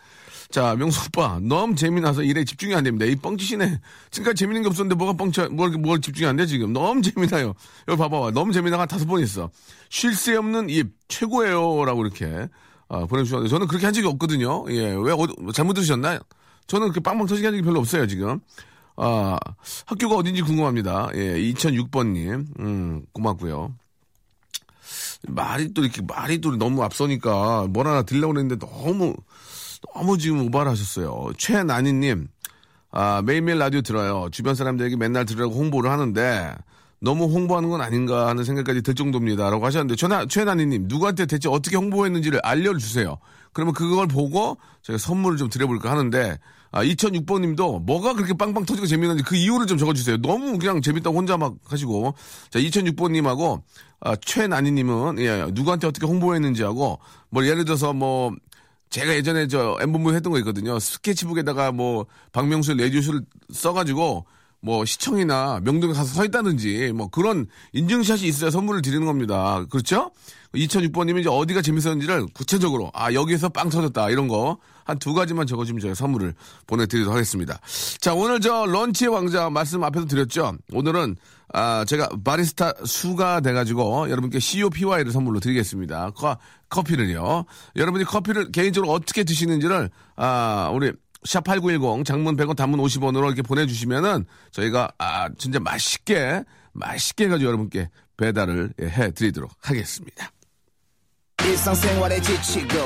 자 0.50 0.74
명수 0.74 1.00
오빠 1.06 1.38
너무 1.40 1.76
재미나서 1.76 2.24
일에 2.24 2.44
집중이 2.44 2.74
안 2.74 2.82
됩니다. 2.84 3.06
이 3.06 3.14
뻥치시네. 3.16 3.80
지금까지 4.10 4.40
재밌는 4.40 4.62
게 4.62 4.68
없었는데 4.68 4.96
뭐가 4.96 5.12
뻥쳐 5.14 5.48
뭘, 5.48 5.70
뭘 5.70 6.00
집중이 6.00 6.28
안 6.28 6.36
돼 6.36 6.44
지금 6.44 6.72
너무 6.74 7.00
재미나요. 7.00 7.54
여기 7.88 7.96
봐봐 7.98 8.32
너무 8.32 8.52
재미나가 8.52 8.84
다섯 8.84 9.06
번 9.06 9.20
있어. 9.22 9.48
쉴 9.88 10.12
새 10.14 10.36
없는 10.36 10.68
입 10.68 10.92
최고예요 11.08 11.84
라고 11.86 12.04
이렇게 12.04 12.48
아, 12.88 13.06
보내주셨는데 13.06 13.48
저는 13.48 13.66
그렇게 13.68 13.86
한 13.86 13.94
적이 13.94 14.08
없거든요. 14.08 14.64
예 14.72 14.92
왜 14.94 15.12
어디 15.16 15.32
잘못 15.54 15.74
들으셨나요? 15.74 16.18
저는 16.66 16.92
그 16.92 17.00
빵빵 17.00 17.26
터지게 17.26 17.48
한 17.48 17.54
적이 17.54 17.62
별로 17.62 17.80
없어요, 17.80 18.06
지금. 18.06 18.40
아, 18.96 19.38
학교가 19.86 20.16
어딘지 20.16 20.42
궁금합니다. 20.42 21.08
예, 21.14 21.34
2006번님. 21.52 22.46
음, 22.60 23.02
고맙고요. 23.12 23.74
말이 25.28 25.72
또 25.74 25.82
이렇게, 25.82 26.02
말이 26.02 26.40
또 26.40 26.56
너무 26.56 26.82
앞서니까 26.82 27.66
뭘 27.68 27.86
하나 27.86 28.02
들려고 28.02 28.38
했는데 28.38 28.56
너무, 28.64 29.14
너무 29.94 30.18
지금 30.18 30.46
오바를 30.46 30.70
하셨어요. 30.70 31.30
최나니님. 31.38 32.28
아, 32.92 33.22
매일매일 33.24 33.58
라디오 33.58 33.82
들어요. 33.82 34.28
주변 34.32 34.54
사람들에게 34.54 34.96
맨날 34.96 35.24
들으라고 35.24 35.54
홍보를 35.54 35.90
하는데, 35.90 36.54
너무 37.00 37.24
홍보하는 37.24 37.70
건 37.70 37.80
아닌가 37.80 38.28
하는 38.28 38.44
생각까지 38.44 38.82
들 38.82 38.94
정도입니다. 38.94 39.48
라고 39.50 39.64
하셨는데, 39.64 39.96
최나, 39.96 40.26
최나니님, 40.26 40.84
누구한테 40.86 41.26
대체 41.26 41.48
어떻게 41.48 41.76
홍보했는지를 41.76 42.40
알려주세요. 42.42 43.16
그러면 43.52 43.74
그걸 43.74 44.06
보고 44.06 44.58
제가 44.82 44.98
선물을 44.98 45.38
좀 45.38 45.48
드려볼까 45.48 45.90
하는데, 45.90 46.38
아, 46.72 46.84
2006번님도 46.84 47.82
뭐가 47.84 48.12
그렇게 48.14 48.34
빵빵 48.34 48.64
터지고 48.64 48.86
재미있는지 48.86 49.24
그 49.24 49.34
이유를 49.34 49.66
좀 49.66 49.76
적어주세요. 49.78 50.18
너무 50.18 50.58
그냥 50.58 50.80
재밌다고 50.82 51.16
혼자 51.16 51.36
막 51.36 51.54
하시고. 51.66 52.14
자, 52.50 52.58
2006번님하고, 52.60 53.62
아, 54.00 54.14
최나니님은, 54.16 55.18
예, 55.20 55.46
누구한테 55.52 55.86
어떻게 55.86 56.06
홍보했는지 56.06 56.62
하고, 56.62 57.00
뭐, 57.30 57.46
예를 57.46 57.64
들어서 57.64 57.92
뭐, 57.92 58.32
제가 58.90 59.14
예전에 59.14 59.46
저 59.46 59.78
엠본부 59.80 60.14
했던 60.14 60.32
거 60.32 60.38
있거든요. 60.40 60.78
스케치북에다가 60.78 61.72
뭐, 61.72 62.06
박명수 62.32 62.74
레디오쇼를 62.74 63.22
써가지고, 63.52 64.26
뭐 64.62 64.84
시청이나 64.84 65.60
명동에 65.62 65.92
가서 65.92 66.14
서 66.14 66.24
있다든지 66.24 66.92
뭐 66.94 67.08
그런 67.08 67.46
인증샷이 67.72 68.22
있어야 68.26 68.50
선물을 68.50 68.82
드리는 68.82 69.06
겁니다. 69.06 69.64
그렇죠? 69.70 70.10
2006번님이 70.54 71.20
이제 71.20 71.28
어디가 71.28 71.62
재밌었는지를 71.62 72.26
구체적으로 72.34 72.90
아 72.92 73.12
여기에서 73.12 73.48
빵 73.48 73.68
터졌다 73.68 74.10
이런 74.10 74.28
거 74.28 74.58
한 74.90 74.98
두 74.98 75.14
가지만 75.14 75.46
적어주면 75.46 75.80
제가 75.80 75.94
선물을 75.94 76.34
보내드리도록 76.66 77.14
하겠습니다. 77.14 77.60
자 78.00 78.12
오늘 78.14 78.40
저 78.40 78.66
런치의 78.66 79.10
왕자 79.10 79.48
말씀 79.48 79.82
앞에서 79.84 80.06
드렸죠. 80.06 80.54
오늘은 80.72 81.16
아 81.52 81.84
제가 81.84 82.08
바리스타 82.24 82.72
수가 82.84 83.40
돼가지고 83.40 84.10
여러분께 84.10 84.38
COPY를 84.40 85.12
선물로 85.12 85.40
드리겠습니다. 85.40 86.10
커, 86.10 86.36
커피를요. 86.68 87.44
여러분이 87.76 88.04
커피를 88.04 88.50
개인적으로 88.52 88.92
어떻게 88.92 89.24
드시는지를 89.24 89.90
아 90.16 90.70
우리 90.72 90.92
샵8910 91.26 92.04
장문 92.04 92.36
100원 92.36 92.56
단문 92.56 92.80
50원으로 92.80 93.26
이렇게 93.26 93.42
보내주시면은 93.42 94.24
저희가 94.52 94.90
아 94.98 95.28
진짜 95.38 95.60
맛있게 95.60 96.44
맛있게 96.72 97.24
해가지고 97.24 97.48
여러분께 97.48 97.90
배달을 98.16 98.72
해 98.80 99.10
드리도록 99.10 99.50
하겠습니다. 99.60 100.30
지치고, 102.22 102.76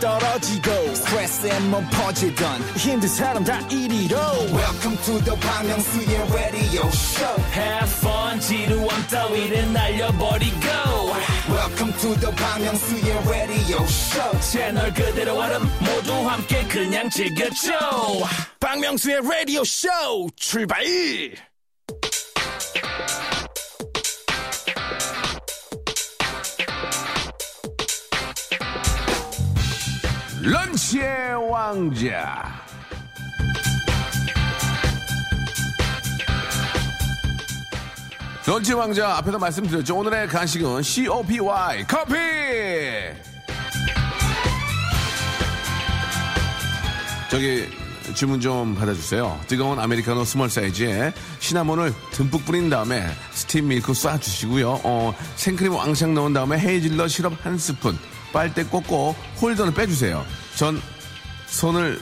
떨어지고, 0.00 0.70
퍼지던, 1.90 2.60
welcome 4.52 4.96
to 5.04 5.20
the 5.22 5.36
Bang 5.36 5.68
Myung-soo's 5.68 6.32
radio 6.32 6.88
show. 6.88 7.36
Have 7.52 7.90
fun 8.00 8.40
지루함 8.40 9.06
따위를 9.08 9.72
날려버리고 9.72 10.56
welcome 11.50 11.92
to 11.94 12.14
the 12.20 12.30
Myung-soo's 12.32 13.28
radio 13.28 13.84
show 13.86 14.40
채널 14.40 14.92
그대로 14.94 15.36
얼음 15.36 15.62
모두 15.80 16.12
함께 16.28 16.62
그냥 16.68 17.10
즐겨줘 17.10 17.72
박명수의 18.60 19.20
라디오 19.22 19.64
쇼 19.64 19.88
출발 20.36 20.84
런치의 30.42 31.50
왕자. 31.50 32.59
런치 38.46 38.72
왕자 38.72 39.16
앞에서 39.18 39.38
말씀드렸죠. 39.38 39.96
오늘의 39.96 40.28
간식은 40.28 40.82
coffee 40.82 41.86
커피. 41.86 42.14
저기 47.30 47.68
주문 48.14 48.40
좀 48.40 48.74
받아주세요. 48.74 49.38
뜨거운 49.46 49.78
아메리카노 49.78 50.24
small 50.24 50.50
사이즈에 50.50 51.12
시나몬을 51.38 51.94
듬뿍 52.10 52.44
뿌린 52.44 52.68
다음에 52.68 53.06
스팀 53.30 53.68
밀크 53.68 53.92
쏴주시고요. 53.92 54.80
어, 54.82 55.14
생크림 55.36 55.72
왕창 55.74 56.14
넣은 56.14 56.32
다음에 56.32 56.58
헤이즐넛 56.58 57.08
시럽 57.08 57.34
한 57.44 57.56
스푼, 57.56 57.96
빨대 58.32 58.64
꽂고 58.64 59.14
홀더는 59.40 59.74
빼주세요. 59.74 60.24
전 60.56 60.80
손을 61.46 62.00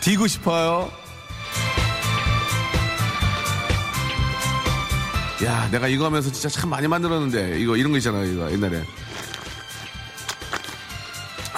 디고 0.00 0.26
싶어요. 0.26 0.90
야, 5.44 5.68
내가 5.70 5.86
이거 5.86 6.04
하면서 6.06 6.32
진짜 6.32 6.48
참 6.48 6.70
많이 6.70 6.88
만들었는데, 6.88 7.60
이거, 7.60 7.76
이런 7.76 7.92
거 7.92 7.98
있잖아요, 7.98 8.24
이거, 8.24 8.50
옛날에. 8.50 8.82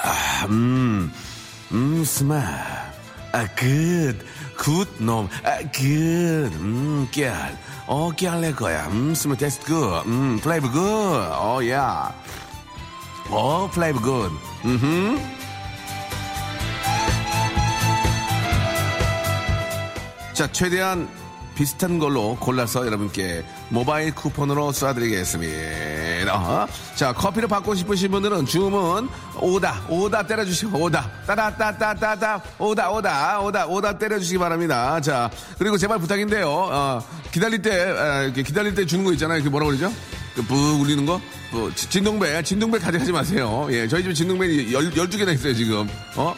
아, 0.02 0.46
음, 0.48 1.10
음, 1.72 2.04
스마. 2.04 2.36
아, 3.32 3.46
굿. 3.56 4.18
굿 4.56 4.86
놈. 4.98 5.28
아, 5.44 5.58
굿. 5.72 6.50
음, 6.60 7.08
깨알. 7.10 7.58
어, 7.86 8.10
깨알 8.10 8.42
낼 8.42 8.54
거야. 8.54 8.86
음, 8.88 9.14
스마 9.14 9.34
테스트 9.36 9.66
굿. 9.66 10.02
음, 10.06 10.38
플레이브 10.42 10.70
굿. 10.70 10.78
어, 10.78 11.60
야. 11.70 12.14
어, 13.30 13.70
플레이브 13.72 14.00
굿. 14.00 14.30
음흠. 14.64 15.18
자, 20.34 20.50
최대한 20.52 21.08
비슷한 21.54 21.98
걸로 21.98 22.36
골라서 22.40 22.86
여러분께 22.86 23.44
모바일 23.68 24.14
쿠폰으로 24.14 24.70
쏴드리겠습니다. 24.72 26.68
자, 26.94 27.12
커피를 27.12 27.48
받고 27.48 27.74
싶으신 27.74 28.10
분들은 28.10 28.46
주문 28.46 29.08
오다, 29.38 29.82
오다 29.88 30.26
때려주시고, 30.26 30.78
오다, 30.78 31.10
따다따따따따, 31.26 32.42
오다, 32.58 32.90
오다, 32.90 33.40
오다, 33.40 33.66
오다 33.66 33.98
때려주시기 33.98 34.38
바랍니다. 34.38 35.00
자, 35.00 35.30
그리고 35.58 35.76
제발 35.76 35.98
부탁인데요. 35.98 36.48
어, 36.48 37.02
기다릴 37.32 37.62
때, 37.62 37.70
아, 37.90 38.22
이렇게 38.22 38.42
기다릴 38.42 38.74
때 38.74 38.86
주는 38.86 39.04
거 39.04 39.12
있잖아요. 39.12 39.42
그 39.42 39.48
뭐라 39.48 39.66
그러죠? 39.66 39.92
그뿌 40.34 40.54
울리는 40.80 41.04
거? 41.06 41.20
그 41.50 41.72
진동벨, 41.74 42.42
진동벨 42.44 42.80
가져가지 42.80 43.12
마세요. 43.12 43.66
예, 43.70 43.88
저희 43.88 44.02
집에 44.02 44.14
진동벨이 44.14 44.72
열, 44.72 44.90
12개나 44.92 45.34
있어요, 45.34 45.54
지금. 45.54 45.88
어? 46.16 46.34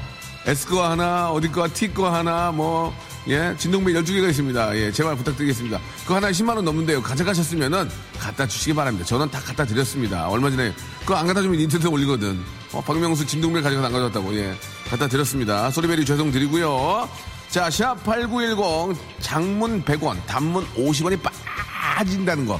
S 0.47 0.67
거 0.67 0.89
하나, 0.89 1.31
어디 1.31 1.51
거, 1.53 1.69
T 1.69 1.93
거 1.93 2.13
하나, 2.13 2.51
뭐, 2.51 2.93
예, 3.29 3.55
진동벨 3.57 3.95
12개가 3.95 4.31
있습니다. 4.31 4.77
예, 4.77 4.91
제발 4.91 5.15
부탁드리겠습니다. 5.17 5.79
그거 6.03 6.17
하나에 6.17 6.33
10만원 6.33 6.63
넘는데요. 6.63 7.03
가져가셨으면은 7.03 7.89
갖다 8.19 8.47
주시기 8.47 8.75
바랍니다. 8.75 9.07
저는 9.07 9.31
다 9.31 9.41
갖다 9.41 9.65
드렸습니다. 9.65 10.29
얼마 10.29 10.51
전에 10.51 10.73
그거 11.01 11.15
안 11.15 11.27
갖다 11.27 11.41
주면 11.41 11.61
인터넷에 11.61 11.89
올리거든. 11.89 12.41
어, 12.73 12.81
박명수 12.81 13.25
진동벨 13.27 13.63
가져가서 13.63 13.87
안 13.87 13.93
가져왔다고. 13.93 14.35
예, 14.37 14.55
갖다 14.89 15.07
드렸습니다. 15.07 15.71
소리베리 15.71 16.05
죄송 16.05 16.33
드리고요. 16.33 17.09
자, 17.49 17.71
샵 17.71 18.03
8910 18.03 18.97
장문 19.21 19.85
100원, 19.85 20.25
단문 20.27 20.67
50원이 20.75 21.21
빠진다는 21.23 22.47
거. 22.47 22.59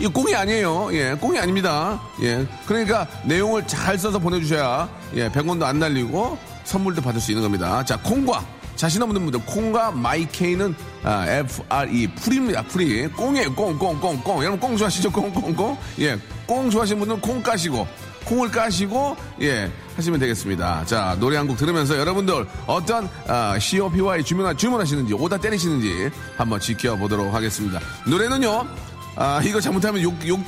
이거 0.00 0.10
꽁이 0.10 0.34
아니에요. 0.34 0.88
예, 0.94 1.14
꽁이 1.20 1.38
아닙니다. 1.38 2.00
예. 2.22 2.46
그러니까 2.66 3.06
내용을 3.24 3.66
잘 3.66 3.98
써서 3.98 4.18
보내주셔야, 4.18 4.88
예, 5.14 5.28
100원도 5.28 5.64
안 5.64 5.78
날리고 5.78 6.38
선물도 6.64 7.02
받을 7.02 7.20
수 7.20 7.30
있는 7.30 7.42
겁니다. 7.42 7.84
자, 7.84 7.98
콩과 7.98 8.42
자신 8.80 9.02
없는 9.02 9.20
분들, 9.20 9.44
콩과 9.44 9.90
마이케이는 9.90 10.74
아, 11.02 11.26
FRE, 11.28 12.06
풀입니다. 12.14 12.62
풀이. 12.62 13.08
꽁이에요. 13.08 13.54
꽁, 13.54 13.78
꽁, 13.78 14.00
꽁, 14.00 14.18
꽁. 14.22 14.38
여러분 14.40 14.58
꽁 14.58 14.74
좋아하시죠? 14.74 15.12
꽁, 15.12 15.30
꽁, 15.34 15.54
꽁. 15.54 15.76
예. 15.98 16.18
꽁 16.46 16.70
좋아하시는 16.70 16.98
분들은 16.98 17.20
콩 17.20 17.42
까시고, 17.42 17.86
콩을 18.24 18.50
까시고, 18.50 19.18
예. 19.42 19.70
하시면 19.96 20.18
되겠습니다. 20.20 20.86
자, 20.86 21.14
노래 21.20 21.36
한 21.36 21.46
곡 21.46 21.58
들으면서 21.58 21.98
여러분들 21.98 22.46
어떤 22.66 23.06
아, 23.28 23.58
COPY 23.58 24.24
주문, 24.24 24.56
주문하시는지, 24.56 25.12
오다 25.12 25.36
때리시는지 25.36 26.10
한번 26.38 26.58
지켜보도록 26.58 27.34
하겠습니다. 27.34 27.80
노래는요, 28.06 28.66
아, 29.14 29.42
이거 29.44 29.60
잘못하면 29.60 30.00
욕, 30.00 30.14
욕, 30.26 30.40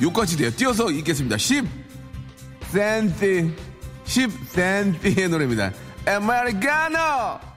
욕같이 0.00 0.38
돼요. 0.38 0.50
띄어서 0.56 0.90
읽겠습니다. 0.90 1.36
10 1.36 1.66
센티, 2.72 3.54
10 4.06 4.30
센티의 4.52 5.28
노래입니다. 5.28 5.70
아메리카노! 6.06 7.53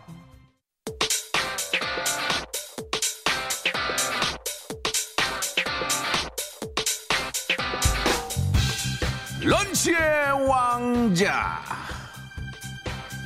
런치의 9.47 9.97
왕자. 10.45 11.61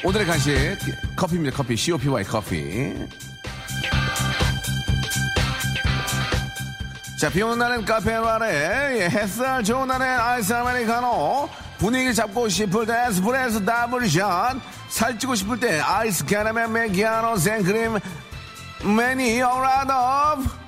오늘의 0.03 0.27
간식 0.27 0.55
커피입니다. 1.15 1.57
커피 1.57 1.75
COPY 1.75 2.23
커피. 2.23 3.07
자, 7.19 7.29
비 7.29 7.41
오는 7.41 7.57
날엔 7.57 7.85
카페라떼, 7.85 9.09
햇살 9.09 9.63
좋은 9.63 9.87
날엔 9.87 10.19
아이스 10.19 10.53
아메리카노, 10.53 11.49
분위기 11.79 12.13
잡고 12.13 12.49
싶을 12.49 12.85
때 12.85 13.05
에스프레소 13.07 13.65
double 13.65 14.16
shot, 14.16 14.57
살찌고 14.89 15.33
싶을 15.33 15.59
때 15.59 15.79
아이스 15.79 16.25
캐러멜 16.25 16.67
마끼아또 16.67 17.37
생크림 17.37 17.97
many 18.95 19.78
a 19.78 19.98
lot 19.98 20.60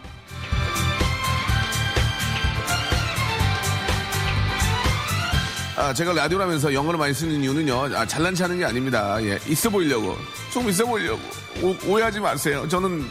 아, 5.75 5.91
제가 5.91 6.13
라디오를 6.13 6.45
하면서 6.45 6.71
영어를 6.71 6.99
많이 6.99 7.13
쓰는 7.13 7.41
이유는요, 7.41 7.95
아, 7.95 8.05
잘난 8.05 8.35
체하는 8.35 8.59
게 8.59 8.65
아닙니다. 8.65 9.17
예, 9.23 9.39
있어 9.47 9.69
보이려고. 9.69 10.15
좀 10.51 10.69
있어 10.69 10.85
보이려고. 10.85 11.21
오, 11.63 11.75
오해하지 11.87 12.19
마세요. 12.19 12.67
저는 12.67 13.09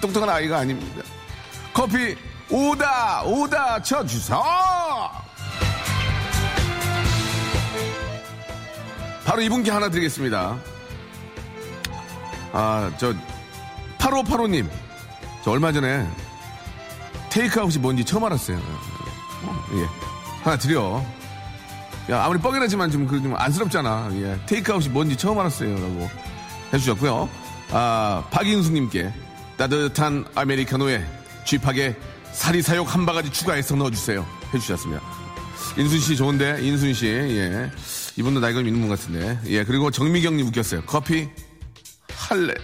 똑똑한 0.00 0.28
아이가 0.28 0.58
아닙니다. 0.58 1.02
커피, 1.72 2.16
오다, 2.50 3.22
오다, 3.22 3.80
쳐주세요! 3.82 4.42
바로 9.24 9.40
이분께 9.42 9.70
하나 9.70 9.88
드리겠습니다. 9.88 10.58
아, 12.52 12.90
저, 12.98 13.14
8585님. 13.98 14.68
저 15.44 15.52
얼마 15.52 15.70
전에 15.70 16.10
테이크아웃이 17.30 17.78
뭔지 17.78 18.04
처음 18.04 18.24
알았어요. 18.24 18.58
어, 18.58 19.66
예. 19.74 19.86
하나 20.42 20.56
드려. 20.58 21.04
야, 22.10 22.24
아무리 22.24 22.40
뻥이라지만 22.40 22.90
좀, 22.90 23.06
그, 23.06 23.22
좀 23.22 23.36
안쓰럽잖아. 23.36 24.10
예. 24.14 24.40
테이크아웃이 24.46 24.88
뭔지 24.88 25.16
처음 25.16 25.38
알았어요. 25.38 25.74
라고 25.74 26.10
해주셨고요. 26.72 27.28
아, 27.70 28.24
박인숙님께 28.30 29.12
따뜻한 29.56 30.24
아메리카노에 30.34 31.04
쥐팍에 31.44 31.94
사리사욕 32.32 32.92
한 32.92 33.06
바가지 33.06 33.30
추가해서 33.30 33.76
넣어주세요. 33.76 34.26
해주셨습니다. 34.52 35.00
인순 35.76 36.00
씨 36.00 36.16
좋은데, 36.16 36.58
인순 36.62 36.94
씨, 36.94 37.06
예. 37.06 37.70
이분도 38.16 38.40
나이가 38.40 38.58
좀 38.58 38.66
있는 38.66 38.80
분 38.80 38.90
같은데. 38.90 39.38
예, 39.46 39.62
그리고 39.62 39.90
정미경님 39.92 40.46
웃겼어요. 40.48 40.82
커피 40.86 41.28
할래. 42.12 42.54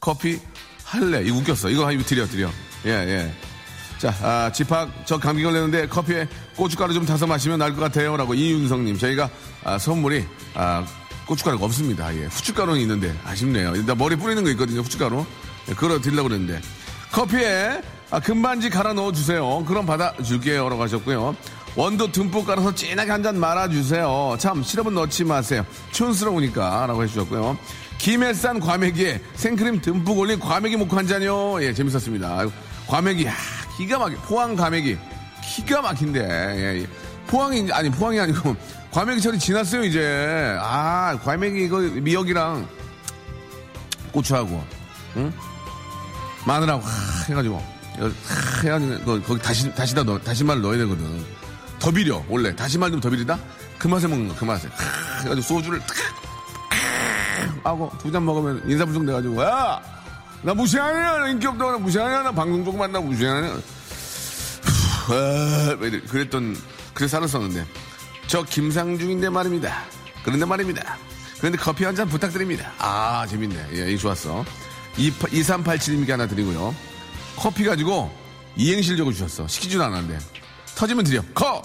커피 0.00 0.40
할래. 0.84 1.22
이거 1.22 1.36
웃겼어. 1.36 1.68
이거 1.68 1.86
드려, 2.06 2.26
드려. 2.26 2.50
예, 2.86 2.90
예. 2.90 3.34
자, 4.04 4.14
아, 4.20 4.52
집합, 4.52 4.90
저 5.06 5.16
감기 5.16 5.42
걸렸는데 5.42 5.88
커피에 5.88 6.28
고춧가루 6.56 6.92
좀 6.92 7.06
타서 7.06 7.26
마시면 7.26 7.58
나을 7.58 7.74
것 7.74 7.80
같아요. 7.80 8.18
라고 8.18 8.34
이윤성님. 8.34 8.98
저희가 8.98 9.30
아, 9.64 9.78
선물이 9.78 10.26
아, 10.52 10.84
고춧가루가 11.26 11.64
없습니다. 11.64 12.14
예, 12.14 12.26
후춧가루는 12.26 12.80
있는데 12.82 13.14
아쉽네요. 13.24 13.74
일단 13.74 13.96
머리 13.96 14.14
뿌리는 14.14 14.44
거 14.44 14.50
있거든요. 14.50 14.82
후춧가루. 14.82 15.24
예, 15.70 15.72
그거 15.72 15.98
드리려고 16.02 16.28
그랬는데. 16.28 16.60
커피에 17.12 17.80
아, 18.10 18.20
금반지 18.20 18.68
갈아 18.68 18.92
넣어주세요. 18.92 19.64
그럼 19.64 19.86
받아줄게요. 19.86 20.68
라고 20.68 20.82
하셨고요. 20.82 21.34
원두 21.74 22.12
듬뿍 22.12 22.44
깔아서 22.44 22.74
진하게 22.74 23.10
한 23.10 23.22
잔 23.22 23.40
말아주세요. 23.40 24.36
참, 24.38 24.62
시럽은 24.62 24.92
넣지 24.92 25.24
마세요. 25.24 25.64
촌스러우니까. 25.92 26.84
라고 26.88 27.02
해주셨고요. 27.04 27.56
김해산 27.96 28.60
과메기에 28.60 29.22
생크림 29.36 29.80
듬뿍 29.80 30.18
올린 30.18 30.38
과메기 30.38 30.76
먹고 30.76 30.94
한 30.94 31.06
잔이요. 31.06 31.62
예, 31.62 31.72
재밌었습니다. 31.72 32.48
과메기, 32.86 33.24
야, 33.24 33.32
기가 33.76 33.98
막혀. 33.98 34.16
포항 34.22 34.56
과메기. 34.56 34.98
기가 35.42 35.82
막힌데. 35.82 36.20
예, 36.20 36.82
예. 36.82 36.86
포항이, 37.26 37.70
아니, 37.72 37.90
포항이 37.90 38.18
아니고, 38.20 38.54
과메기 38.92 39.20
처리 39.20 39.38
지났어요, 39.38 39.84
이제. 39.84 40.56
아, 40.60 41.18
과메기 41.24 41.64
이거 41.64 41.78
미역이랑 41.78 42.66
고추하고, 44.12 44.64
응? 45.16 45.32
마늘하고, 46.46 46.82
하, 46.82 46.90
해가지고, 47.28 47.56
하, 47.56 48.60
해가지고, 48.62 49.04
거, 49.04 49.20
거기 49.22 49.40
다시, 49.42 49.74
다시다 49.74 50.04
넣어, 50.04 50.18
다시마를 50.20 50.62
넣어야 50.62 50.78
되거든. 50.78 51.24
더 51.78 51.90
비려, 51.90 52.22
원래. 52.28 52.54
다시마를 52.54 52.92
좀더 52.92 53.10
비리다? 53.10 53.38
그 53.78 53.88
맛에 53.88 54.06
먹는 54.06 54.28
거, 54.28 54.34
그 54.36 54.44
맛에. 54.44 54.68
하, 54.68 55.20
해가지고 55.22 55.40
소주를 55.42 55.80
탁, 55.80 55.88
하고 57.64 57.90
두 57.98 58.12
잔 58.12 58.24
먹으면 58.24 58.62
인사불성 58.70 59.06
돼가지고, 59.06 59.42
야! 59.42 59.80
나 60.44 60.52
무시하냐? 60.54 61.18
나 61.18 61.28
인기 61.28 61.46
없다고 61.46 61.72
나 61.72 61.78
무시하냐? 61.78 62.22
나 62.22 62.32
방송 62.32 62.64
조금 62.64 62.78
만 62.78 62.92
나 62.92 63.00
무시하냐? 63.00 63.48
아. 65.08 65.76
그랬던, 66.08 66.56
그래 66.92 67.08
살았었는데. 67.08 67.64
저 68.26 68.42
김상중인데 68.42 69.28
말입니다. 69.30 69.84
그런데 70.22 70.44
말입니다. 70.44 70.98
그런데 71.38 71.58
커피 71.58 71.84
한 71.84 71.94
잔 71.94 72.08
부탁드립니다. 72.08 72.72
아, 72.78 73.26
재밌네. 73.28 73.68
예, 73.72 73.92
이 73.92 73.98
좋았어. 73.98 74.44
2387님께 74.96 76.10
하나 76.10 76.26
드리고요. 76.26 76.74
커피 77.36 77.64
가지고 77.64 78.10
이행실 78.56 78.96
적어주셨어. 78.96 79.48
시키지도 79.48 79.82
않았는데. 79.84 80.18
터지면 80.76 81.04
드려. 81.04 81.22
커! 81.34 81.62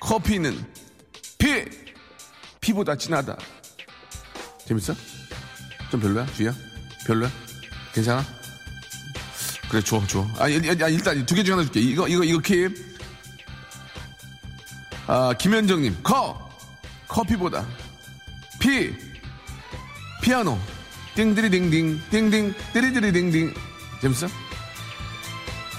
커피는 0.00 0.64
피! 1.38 1.64
피보다 2.60 2.96
진하다. 2.96 3.36
재밌어? 4.66 4.94
좀 5.90 6.00
별로야? 6.00 6.26
주희야? 6.26 6.54
별로야? 7.06 7.30
괜찮아? 7.94 8.24
그래, 9.68 9.82
줘, 9.82 10.04
줘. 10.06 10.26
아, 10.38 10.48
일- 10.48 10.64
일- 10.64 10.80
일단 10.80 11.24
두 11.26 11.34
개 11.34 11.42
중에 11.42 11.54
하나 11.54 11.64
줄게. 11.64 11.80
이거, 11.80 12.06
이거, 12.08 12.24
이거 12.24 12.38
keep. 12.38 12.74
아, 15.06 15.32
김현정님, 15.38 15.98
커! 16.02 16.50
커피보다 17.08 17.66
피! 18.60 18.94
피아노. 20.22 20.58
띵드리딩딩, 21.14 22.00
띵딩, 22.10 22.54
띠리디리딩딩. 22.72 23.54
재밌어? 24.00 24.26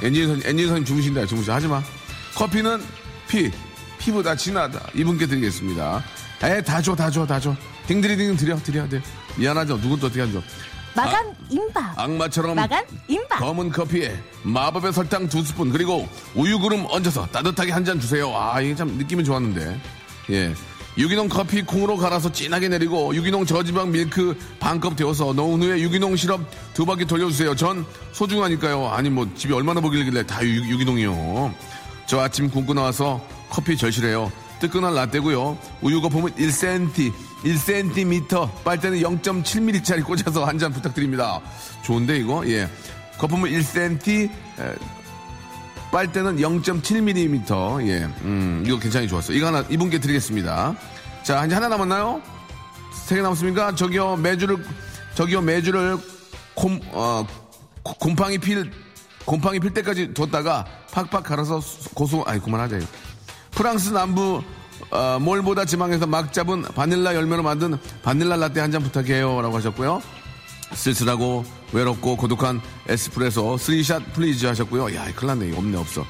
엔진 0.04 0.28
선, 0.28 0.42
선생님 0.42 0.86
주무신다, 0.86 1.26
주무셔. 1.26 1.54
하지 1.54 1.68
마. 1.68 1.82
커피는 2.36 2.84
피. 3.28 3.50
피보다 4.00 4.36
진하다. 4.36 4.90
이분께 4.96 5.26
드리겠습니다. 5.28 6.04
에, 6.44 6.62
다 6.62 6.82
줘, 6.82 6.94
다 6.96 7.10
줘, 7.10 7.26
다 7.26 7.40
줘. 7.40 7.56
띵드리딩 7.88 8.36
드려, 8.36 8.58
드려, 8.62 8.88
드려. 8.90 9.02
미안하죠. 9.38 9.80
누군 9.80 10.00
또 10.00 10.08
어떻게 10.08 10.22
안 10.22 10.32
줘. 10.34 10.42
마감 10.96 11.34
임박. 11.50 11.98
악마처럼 12.00 12.56
마감 12.56 12.84
임박. 13.08 13.40
검은 13.40 13.70
커피에 13.72 14.16
마법의 14.44 14.94
설탕 14.94 15.28
두 15.28 15.44
스푼 15.44 15.72
그리고 15.72 16.08
우유 16.36 16.60
구름 16.60 16.86
얹어서 16.90 17.28
따뜻하게 17.28 17.72
한 17.72 17.84
잔 17.84 18.00
주세요. 18.00 18.32
아 18.36 18.62
이게 18.62 18.76
참 18.76 18.90
느낌이 18.98 19.24
좋았는데. 19.24 19.80
예. 20.32 20.54
유기농 20.96 21.28
커피 21.28 21.64
콩으로 21.64 21.98
갈아서 21.98 22.32
진하게 22.32 22.70
내리고 22.70 23.16
유기농 23.16 23.48
저지방 23.48 23.92
밀크 23.92 24.38
반컵 24.60 24.96
데워서 24.96 25.34
넣은 25.34 25.62
후에 25.64 25.80
유기농 25.82 26.16
시럽 26.16 26.40
두 26.76 26.86
바퀴 26.86 27.04
돌려주세요. 27.04 27.56
전 27.56 27.84
소중하니까요. 28.12 28.88
아니 28.90 29.10
뭐 29.10 29.28
집에 29.36 29.56
얼마나 29.56 29.82
보길래 29.82 30.24
다 30.28 30.46
유, 30.46 30.70
유기농이요. 30.72 31.54
저 32.06 32.20
아침 32.20 32.50
굶고 32.50 32.76
나와서 32.76 33.20
커피 33.50 33.76
절실해요. 33.76 34.32
뜨끈한 34.60 34.94
라떼고요. 34.94 35.58
우유 35.82 36.00
거품은 36.00 36.32
1cm, 36.36 37.12
1cm, 37.44 38.64
빨대는 38.64 39.00
0.7mm짜리 39.00 40.04
꽂아서 40.04 40.46
한 40.46 40.58
잔 40.60 40.72
부탁드립니다. 40.72 41.42
좋은데 41.84 42.18
이거? 42.18 42.48
예. 42.48 42.70
거품은 43.18 43.50
1cm, 43.52 44.30
에, 44.60 44.76
빨대는 45.92 46.38
0.7mm. 46.38 47.88
예. 47.88 48.04
음, 48.22 48.64
이거 48.66 48.80
굉장히 48.80 49.08
좋았어요. 49.08 49.36
이거 49.38 49.48
하나 49.48 49.64
이분께 49.70 50.00
드리겠습니다. 50.00 50.76
자, 51.24 51.46
이제 51.46 51.54
하나 51.56 51.68
남았나요? 51.70 52.22
세 52.94 53.16
개 53.16 53.22
남았습니까? 53.22 53.76
저기요, 53.76 54.16
매주를, 54.18 54.64
저기요, 55.16 55.42
매주를 55.42 55.98
곰, 56.56 56.80
어, 56.92 57.26
고- 57.84 57.94
곰팡이 57.96 58.38
필, 58.38 58.72
곰팡이 59.26 59.60
필 59.60 59.74
때까지 59.74 60.14
뒀다가 60.14 60.66
팍팍 60.92 61.24
갈아서 61.24 61.60
수- 61.60 61.90
고소, 61.94 62.24
아니, 62.26 62.42
그만하자, 62.42 62.78
이거. 62.78 62.86
프랑스 63.52 63.90
남부, 63.90 64.42
어, 64.92 65.18
몰보다 65.20 65.66
지방에서 65.66 66.06
막 66.08 66.32
잡은 66.34 66.62
바닐라 66.64 67.16
열매로 67.16 67.42
만든 67.44 67.78
바닐라 68.04 68.36
라떼 68.36 68.60
한 68.60 68.72
잔 68.72 68.82
부탁해요. 68.84 69.42
라고 69.42 69.56
하셨고요. 69.58 70.02
쓸쓸하고 70.74 71.46
외롭고 71.72 72.16
고독한 72.18 72.62
에스프레소 72.88 73.58
three 73.58 73.89
shot 73.89 74.14
please 74.14 74.46
하셨고요. 74.46 74.96
야, 74.96 75.06
큰일 75.16 75.28
났네. 75.40 75.56
없네, 75.58 75.78
없어. 75.78 76.06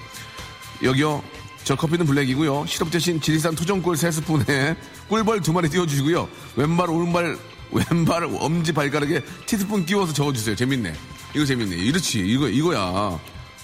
여기요. 0.81 1.21
저 1.63 1.75
커피는 1.75 2.05
블랙이고요. 2.05 2.65
시럽 2.67 2.91
대신 2.91 3.19
지리산 3.21 3.55
토종꿀 3.55 3.95
세 3.97 4.11
스푼에 4.11 4.75
꿀벌 5.09 5.41
두 5.41 5.53
마리 5.53 5.69
띄워주시고요. 5.69 6.27
왼발, 6.57 6.89
오른발, 6.89 7.37
왼발, 7.71 8.23
엄지 8.39 8.71
발가락에 8.73 9.23
티스푼 9.45 9.85
끼워서 9.85 10.11
적어주세요. 10.13 10.55
재밌네. 10.55 10.93
이거 11.35 11.45
재밌네. 11.45 11.75
이렇지. 11.77 12.19
이거, 12.19 12.47
이거야. 12.49 12.79
어, 12.79 13.19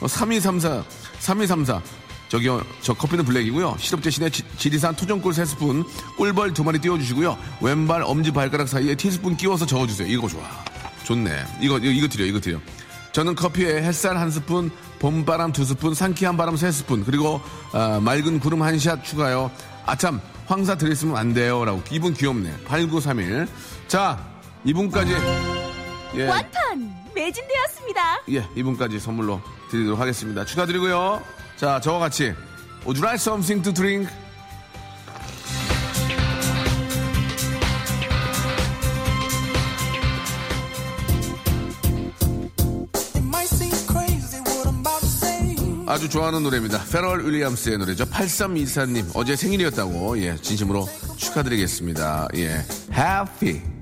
3234, 0.08 0.84
3234. 1.20 1.82
저기요, 2.30 2.62
저 2.82 2.94
커피는 2.94 3.26
블랙이고요. 3.26 3.76
시럽 3.80 4.02
대신에 4.04 4.30
지, 4.30 4.44
지리산 4.58 4.96
토종꿀 4.96 5.34
세 5.34 5.46
스푼, 5.46 5.84
꿀벌 6.18 6.54
두 6.54 6.64
마리 6.64 6.80
띄워주시고요. 6.80 7.38
왼발, 7.62 8.04
엄지 8.04 8.32
발가락 8.32 8.68
사이에 8.68 8.94
티스푼 8.96 9.36
끼워서 9.36 9.66
적어주세요. 9.66 10.08
이거 10.08 10.28
좋아. 10.28 10.44
좋네. 11.06 11.44
이거, 11.62 11.78
이거, 11.80 11.88
이거 11.90 12.08
드려, 12.08 12.26
이거 12.26 12.40
드려. 12.40 12.60
저는 13.14 13.34
커피에 13.34 13.82
햇살 13.82 14.16
한 14.18 14.30
스푼, 14.30 14.70
봄바람 15.00 15.52
두 15.54 15.66
스푼, 15.66 15.96
상쾌한 15.96 16.38
바람 16.38 16.56
세 16.56 16.72
스푼, 16.72 17.04
그리고 17.04 17.42
아, 17.72 18.00
맑은 18.00 18.40
구름 18.40 18.62
한 18.62 18.78
샷 18.78 19.04
추가요. 19.04 19.50
아참, 19.88 20.22
황사 20.46 20.76
드렸으면 20.78 21.18
안 21.18 21.34
돼요. 21.34 21.66
라고. 21.66 21.82
이분 21.92 22.14
귀엽네. 22.14 22.66
8931. 22.66 23.48
자, 23.88 24.24
이분까지. 24.66 25.12
예, 26.16 26.28
완판 26.28 26.94
매진되었습니다. 27.16 28.22
예, 28.34 28.48
이분까지 28.56 29.00
선물로 29.00 29.42
드리도록 29.72 30.00
하겠습니다. 30.00 30.46
축하드리고요. 30.46 31.22
자, 31.60 31.78
저와 31.82 32.00
같이. 32.00 32.34
Would 32.86 32.98
you 32.98 33.04
like 33.04 33.20
something 33.20 33.62
to 33.64 33.74
drink? 33.74 34.10
아주 45.86 46.08
좋아하는 46.08 46.44
노래입니다. 46.44 46.84
퍼렐 46.94 47.26
윌리엄스의 47.26 47.80
노래죠. 47.80 48.06
8324님, 48.06 49.10
어제 49.16 49.36
생일이었다고, 49.36 50.18
예, 50.20 50.38
진심으로 50.38 50.88
축하드리겠습니다. 51.18 52.28
예, 52.36 52.64
happy. 52.94 53.79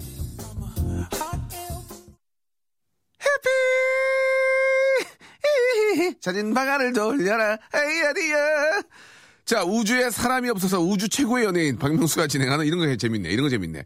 사진 6.28 6.54
방아를 6.54 6.92
돌려라. 6.92 7.58
에이야리야. 7.74 8.82
자 9.46 9.63
우주에 9.63 10.10
사람이 10.10 10.50
없어서 10.50 10.78
우주 10.82 11.08
최고의 11.08 11.46
연예인 11.46 11.78
박명수가 11.78 12.28
진행하는 12.28 12.66
이런 12.66 12.80
거 12.80 12.96
재밌네. 12.98 13.30
이런 13.30 13.44
거 13.44 13.50
재밌네. 13.50 13.86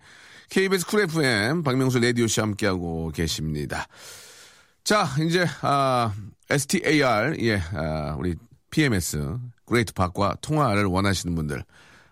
KBS 0.50 0.88
쿨 0.88 1.02
FM 1.02 1.62
박명수 1.62 2.00
라디오쇼 2.00 2.40
함께하고 2.40 3.12
계십니다. 3.14 3.86
자 4.84 5.08
이제 5.24 5.46
아, 5.62 6.16
STAR 6.50 7.36
예 7.42 7.62
아, 7.74 8.16
우리 8.18 8.34
PMS 8.72 9.38
great 9.68 9.94
박과 9.94 10.36
통화를 10.42 10.86
원하시는 10.86 11.36
분들 11.36 11.64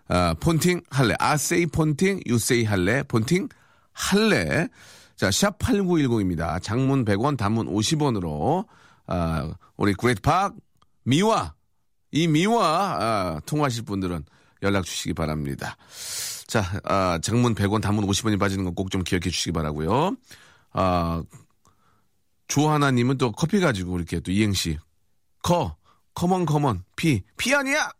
아, 0.06 0.36
폰팅 0.38 0.80
할래. 0.90 1.16
I 1.18 1.30
say 1.30 1.66
폰팅 1.66 2.20
you 2.26 2.44
say 2.44 2.62
할래. 2.62 3.02
폰팅 3.02 3.48
할래. 3.92 4.68
자, 5.16 5.28
샵 5.32 5.58
8910입니다. 5.58 6.62
장문 6.62 7.04
100원, 7.04 7.36
단문 7.36 7.66
50원으로, 7.66 8.64
아, 9.10 9.52
우리 9.76 9.92
great 9.94 10.20
팍, 10.22 10.54
미화, 11.04 11.54
이 12.12 12.26
미화, 12.28 12.60
아, 12.62 13.40
통화하실 13.44 13.84
분들은 13.84 14.24
연락 14.62 14.84
주시기 14.84 15.14
바랍니다. 15.14 15.76
자, 16.46 16.62
아, 16.84 17.18
장문 17.22 17.54
100원, 17.54 17.82
단문 17.82 18.06
50원이 18.06 18.38
빠지는 18.38 18.64
거 18.64 18.70
꼭 18.72 18.90
좀 18.90 19.02
기억해 19.04 19.24
주시기 19.30 19.52
바라고요 19.52 20.16
아, 20.72 21.22
조하나님은 22.48 23.18
또 23.18 23.32
커피 23.32 23.60
가지고 23.60 23.96
이렇게 23.96 24.20
또 24.20 24.32
이행시. 24.32 24.78
커, 25.42 25.76
come 26.14 26.31
on, 26.31 26.44
come 26.46 26.68
on, 26.68 26.84
피, 26.96 27.22
피 27.36 27.54
아니야! 27.54 27.90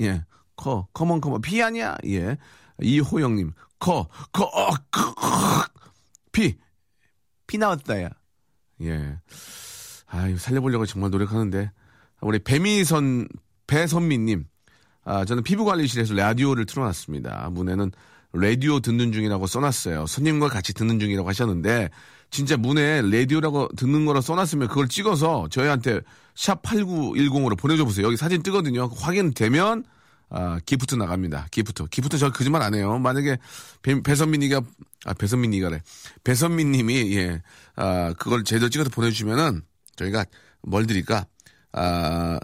예, 0.00 0.24
커, 0.56 0.86
come 0.92 1.08
on, 1.08 1.20
come 1.20 1.31
on, 1.31 1.40
피 1.40 1.62
아니야! 1.62 1.96
예. 2.06 2.36
이호영님, 2.80 3.52
커, 3.78 4.06
커, 4.32 4.44
어, 4.44 4.70
커, 4.90 5.14
커, 5.14 5.64
피, 6.30 6.56
피 7.46 7.58
나왔다, 7.58 8.02
야. 8.02 8.10
예. 8.82 9.18
아유, 10.06 10.38
살려보려고 10.38 10.86
정말 10.86 11.10
노력하는데. 11.10 11.70
우리 12.20 12.38
배미선, 12.38 13.28
배선미님. 13.66 14.44
아, 15.04 15.24
저는 15.24 15.42
피부관리실에서 15.42 16.14
라디오를 16.14 16.66
틀어놨습니다. 16.66 17.50
문에는 17.52 17.92
라디오 18.32 18.80
듣는 18.80 19.12
중이라고 19.12 19.46
써놨어요. 19.46 20.06
손님과 20.06 20.48
같이 20.48 20.72
듣는 20.74 20.98
중이라고 20.98 21.28
하셨는데, 21.28 21.90
진짜 22.30 22.56
문에 22.56 23.02
라디오라고 23.02 23.68
듣는 23.76 24.04
거라 24.04 24.20
써놨으면 24.20 24.68
그걸 24.68 24.88
찍어서 24.88 25.48
저희한테 25.48 26.00
샵8910으로 26.34 27.56
보내줘 27.56 27.84
보세요. 27.84 28.06
여기 28.06 28.16
사진 28.16 28.42
뜨거든요. 28.42 28.86
확인되면, 28.86 29.84
아, 30.28 30.58
gift 30.66 30.96
나갑니다. 30.96 31.46
gift. 31.50 31.86
gift 31.86 32.18
저 32.18 32.30
거짓말 32.30 32.62
안 32.62 32.74
해요. 32.74 32.98
만약에 32.98 33.38
배, 33.82 34.02
배선민이가, 34.02 34.60
아, 35.04 35.14
배선민이가래. 35.14 35.82
배선민님이, 36.24 37.16
예, 37.16 37.42
아, 37.76 38.12
그걸 38.18 38.42
제대로 38.42 38.68
찍어서 38.68 38.90
보내주시면은 38.90 39.62
저희가 39.96 40.24
뭘 40.62 40.86
드릴까? 40.86 41.26
아, 41.72 42.38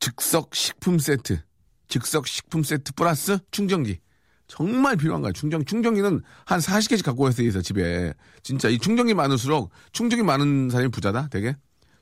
즉석 0.00 0.54
식품 0.54 0.98
세트. 0.98 1.40
즉석 1.88 2.26
식품 2.26 2.62
세트 2.62 2.92
플러스 2.94 3.38
충전기. 3.50 3.98
정말 4.48 4.96
필요한 4.96 5.22
거야. 5.22 5.32
충전, 5.32 5.64
충전기는 5.64 6.22
한 6.44 6.60
40개씩 6.60 7.04
갖고 7.04 7.24
와서 7.24 7.42
있어, 7.42 7.60
집에. 7.62 8.12
진짜 8.42 8.68
이 8.68 8.78
충전기 8.78 9.12
많을수록 9.14 9.70
충전기 9.92 10.22
많은 10.24 10.70
사람이 10.70 10.90
부자다, 10.90 11.28
되게. 11.30 11.56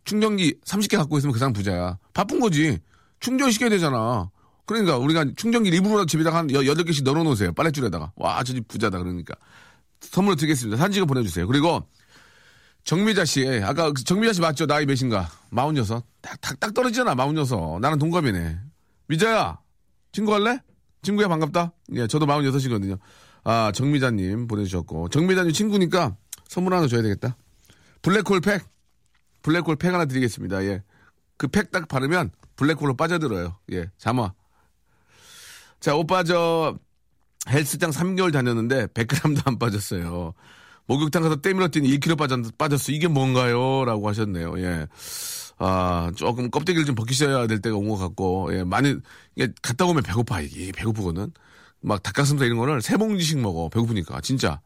충전기 0.05 0.55
30개 0.65 0.97
갖고 0.97 1.17
있으면 1.19 1.33
그 1.33 1.39
사람 1.39 1.53
부자야. 1.55 1.99
바쁜 2.13 2.41
거지. 2.41 2.79
충전시켜야 3.21 3.71
되잖아. 3.71 4.31
그러니까 4.67 4.99
우리가 4.99 5.25
충전기 5.37 5.71
리브로 5.71 6.05
집에다가 6.07 6.39
한 6.39 6.49
8개씩 6.49 7.05
넣어놓으세요. 7.05 7.53
빨랫줄에다가. 7.55 8.13
와, 8.17 8.43
저 8.45 8.53
집 8.53 8.69
부자다. 8.69 8.99
그러니까. 8.99 9.35
선물로 10.01 10.37
드리겠습니다. 10.37 10.89
찍어 10.91 11.07
보내주세요. 11.07 11.47
그리고 11.47 11.89
정미자 12.85 13.25
씨, 13.25 13.47
아까 13.65 13.93
그 13.93 14.05
정미자 14.05 14.35
씨 14.35 14.41
맞죠? 14.41 14.67
나이 14.67 14.85
몇인가? 14.85 15.29
마흔여섯. 15.51 16.05
딱, 16.21 16.41
딱, 16.41 16.61
딱 16.61 16.75
떨어지잖아, 16.75 17.15
마흔여섯. 17.15 17.81
나는 17.81 17.99
동갑이네. 17.99 18.59
미자야, 19.09 19.59
친구 20.13 20.35
할래? 20.35 20.61
친구야, 21.03 21.29
반갑다. 21.29 21.73
예, 21.95 22.07
저도 22.07 22.27
마흔여섯이거든요. 22.27 22.97
아, 23.45 23.73
정미자님 23.75 24.47
보내주셨고. 24.49 25.09
정미자님 25.09 25.53
친구니까 25.53 26.17
선물 26.49 26.75
하나 26.75 26.87
줘야 26.87 27.03
되겠다. 27.03 27.37
블랙홀 28.03 28.41
팩. 28.43 28.63
블랙홀 29.43 29.77
팩 29.77 29.93
하나 29.93 30.05
드리겠습니다. 30.05 30.65
예. 30.65 30.83
그 31.37 31.49
팩 31.49 31.71
딱 31.71 31.89
바르면 31.89 32.31
블랙홀로 32.57 32.97
빠져들어요. 32.97 33.59
예, 33.73 33.91
잠아. 33.99 34.33
자, 35.81 35.95
오빠 35.97 36.23
저 36.23 36.79
헬스장 37.49 37.91
3개월 37.91 38.33
다녔는데 38.33 38.87
100g도 38.89 39.47
안 39.47 39.59
빠졌어요. 39.59 40.33
목욕탕 40.87 41.23
가서 41.23 41.37
때밀어 41.37 41.69
뛰니 41.69 41.89
1kg 41.99 42.17
빠졌, 42.19 42.59
빠졌어. 42.59 42.93
이게 42.93 43.09
뭔가요? 43.09 43.85
라고 43.85 44.09
하셨네요. 44.09 44.59
예. 44.61 44.87
아, 45.59 46.11
조금 46.17 46.51
껍데기를 46.51 46.85
좀 46.85 46.95
벗기셔야 46.95 47.47
될 47.47 47.61
때가 47.61 47.77
온 47.77 47.89
것 47.89 47.97
같고, 47.97 48.51
예, 48.57 48.65
많이, 48.65 48.95
이게 49.37 49.53
갔다 49.63 49.87
오면 49.87 50.03
배고파, 50.03 50.41
이게 50.41 50.73
배고프거든. 50.73 51.33
막 51.81 52.03
닭가슴살 52.03 52.47
이런 52.47 52.59
거를 52.59 52.83
세 52.83 52.97
봉지씩 52.97 53.39
먹어. 53.39 53.69
배고프니까. 53.69 54.21
진짜. 54.21 54.61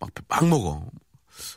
막, 0.00 0.10
막 0.28 0.46
먹어. 0.48 0.86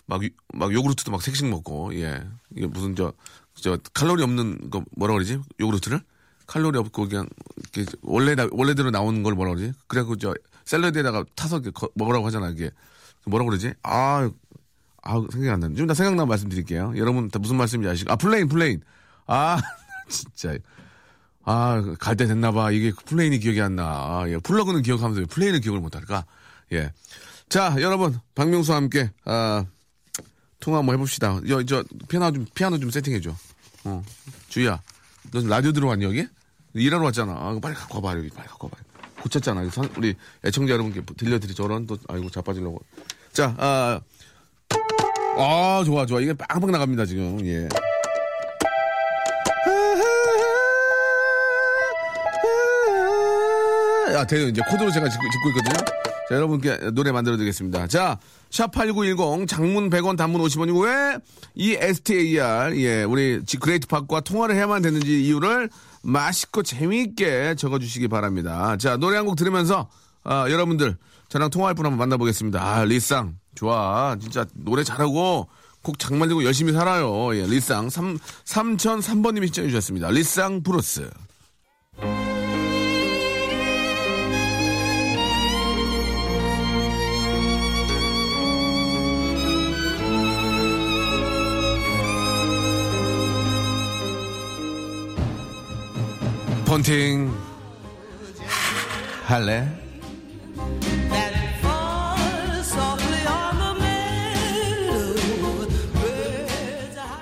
막, 0.06 0.24
유- 0.24 0.30
막 0.54 0.72
요구르트도 0.72 1.12
막 1.12 1.22
색씩 1.22 1.48
먹고, 1.50 1.94
예. 2.00 2.24
이게 2.56 2.68
무슨 2.68 2.96
저, 2.96 3.12
저 3.56 3.78
칼로리 3.94 4.24
없는 4.24 4.70
거 4.70 4.84
뭐라 4.96 5.14
그러지? 5.16 5.40
요구르트를? 5.60 6.00
칼로리 6.48 6.78
없고 6.78 7.08
그냥 7.10 7.28
원래 8.04 8.36
나- 8.36 8.48
원래대로 8.52 8.92
나오는 8.92 9.24
걸 9.24 9.34
뭐라 9.34 9.56
그러지? 9.56 9.74
그래갖고 9.88 10.18
저 10.18 10.34
샐러드에다가 10.66 11.26
타서 11.36 11.60
거- 11.74 11.90
먹으라고 11.96 12.26
하잖아 12.28 12.50
이게 12.50 12.70
뭐라 13.26 13.46
그러지? 13.46 13.74
아, 13.84 14.30
아 15.04 15.14
생각이 15.32 15.50
안 15.50 15.60
나네. 15.60 15.76
좀 15.76 15.86
이따 15.86 15.94
생각나면 15.94 16.28
말씀드릴게요. 16.28 16.94
여러분 16.98 17.30
다 17.30 17.40
무슨 17.40 17.56
말씀인지 17.58 17.90
아시고 17.90 18.12
아 18.12 18.16
플레인 18.16 18.48
플레인 18.48 18.82
아 19.28 19.58
진짜 20.10 20.58
아 21.44 21.82
갈 22.00 22.16
때 22.16 22.26
됐나봐 22.26 22.72
이게 22.72 22.92
플레인이 23.06 23.38
기억이 23.40 23.62
안 23.62 23.76
나. 23.76 23.84
아, 23.86 24.26
예. 24.28 24.38
플러그는 24.38 24.82
기억하면서 24.82 25.22
왜 25.22 25.26
플레인을 25.28 25.60
기억을 25.62 25.80
못할까? 25.80 26.26
예. 26.74 26.92
자 27.50 27.76
여러분 27.80 28.20
박명수와 28.34 28.78
함께 28.78 29.12
아 29.26 29.66
통화 30.60 30.80
한번 30.80 30.96
해봅시다. 30.96 31.40
여, 31.50 31.64
저, 31.64 31.84
피아노 32.08 32.32
좀, 32.32 32.46
피아노 32.56 32.80
좀 32.80 32.90
세팅해줘. 32.90 33.36
어. 33.84 34.04
주희야, 34.50 34.82
너 35.32 35.40
지금 35.42 35.50
라디오 35.50 35.72
들어왔니, 35.74 36.04
여기? 36.06 36.26
일하러 36.74 37.04
왔잖아. 37.04 37.34
아, 37.34 37.60
빨리 37.62 37.76
갖고 37.76 37.98
와봐, 38.02 38.18
여기. 38.18 38.30
빨리 38.30 38.48
갖고 38.48 38.68
와봐. 38.68 38.78
고쳤잖아. 39.26 39.64
이거 39.64 39.72
선- 39.72 39.90
우리 39.98 40.16
애청자 40.46 40.74
여러분께 40.74 41.02
들려드리 41.18 41.56
저런 41.56 41.88
또, 41.88 41.98
아이고, 42.08 42.30
자빠지려고. 42.30 42.80
자, 43.34 43.56
아, 43.58 44.00
아, 45.38 45.84
좋아, 45.86 46.06
좋아. 46.06 46.22
이게 46.22 46.34
빵빵 46.34 46.72
나갑니다, 46.72 47.06
지금. 47.06 47.46
예. 47.46 47.68
아, 54.16 54.26
돼요. 54.26 54.48
이제 54.48 54.62
코드로 54.70 54.92
제가 54.92 55.10
짓고, 55.10 55.24
짓고 55.32 55.50
있거든요. 55.50 55.86
자, 56.30 56.36
여러분께 56.36 56.92
노래 56.94 57.12
만들어 57.12 57.38
드리겠습니다. 57.38 57.88
자, 57.88 58.18
샵8910 58.50 59.48
장문 59.48 59.90
100원 59.90 60.18
단문 60.18 60.42
50원이고 60.42 60.84
왜 60.86 61.18
이 61.58 61.74
STAR, 61.80 62.76
예, 62.78 63.04
우리 63.04 63.42
지- 63.46 63.58
great 63.58 63.88
팍과 63.88 64.22
통화를 64.22 64.56
해야만 64.56 64.82
되는지 64.82 65.24
이유를 65.24 65.70
맛있고 66.04 66.64
재미있게 66.64 67.56
적어 67.56 67.80
주시기 67.80 68.08
바랍니다. 68.10 68.76
자, 68.78 68.98
노래 68.98 69.16
한 69.18 69.26
곡 69.26 69.36
들으면서 69.38 69.88
아, 70.24 70.48
여러분들 70.50 70.98
저랑 71.30 71.50
통화할 71.52 71.76
분 71.76 71.86
한번 71.86 72.00
만나보겠습니다. 72.00 72.62
아, 72.62 72.84
리쌍. 72.86 73.36
좋아. 73.56 74.18
진짜 74.20 74.46
노래 74.54 74.84
잘하고 74.84 75.48
곡 75.82 75.98
장 76.00 76.18
만들고 76.20 76.44
열심히 76.44 76.74
살아요. 76.74 77.34
예, 77.38 77.46
리쌍 77.46 77.90
3, 77.90 78.18
3003번 78.46 79.34
님이 79.36 79.48
신청해 79.48 79.70
주셨습니다. 79.70 80.10
리쌍 80.10 80.62
브루스. 80.64 81.10
폰팅 96.76 97.32
하- 99.26 99.36
할래? 99.36 99.66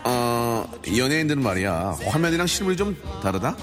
어, 0.06 0.66
연예인들은 0.98 1.44
말이야 1.44 1.98
화면이랑 2.08 2.48
실물이 2.48 2.76
좀 2.78 2.98
다르다? 3.22 3.56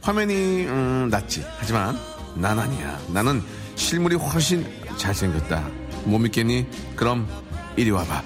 화면이 0.00 0.64
음, 0.66 1.08
낫지 1.10 1.44
하지만 1.58 1.98
난 2.34 2.58
아니야 2.58 2.98
나는 3.08 3.42
실물이 3.76 4.16
훨씬 4.16 4.66
잘생겼다 4.96 5.68
못 6.04 6.18
믿겠니? 6.20 6.66
그럼 6.96 7.28
이리 7.76 7.90
와봐 7.90 8.22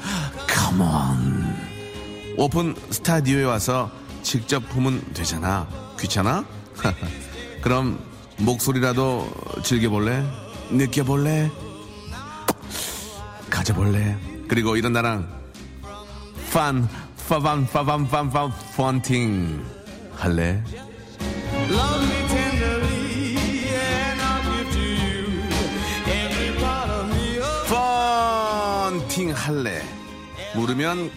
컴온 0.48 1.56
오픈 2.36 2.76
스타디오에 2.90 3.42
와서 3.42 3.90
직접 4.22 4.60
보면 4.68 5.02
되잖아 5.14 5.66
귀찮아? 5.98 6.57
그럼 7.60 7.98
목소리라도 8.38 9.28
즐겨볼래? 9.62 10.24
느껴볼래? 10.70 11.50
가져볼래? 13.50 14.16
그리고 14.48 14.76
이런 14.76 14.92
나랑 14.92 15.28
판, 16.52 16.88
파밤, 17.28 17.66
파밤, 17.66 18.08
팜팜, 18.08 18.52
펀팅 18.76 19.64
할래? 20.16 20.62
펀팅 27.68 29.32
할래? 29.34 29.82
물으면 30.54 31.10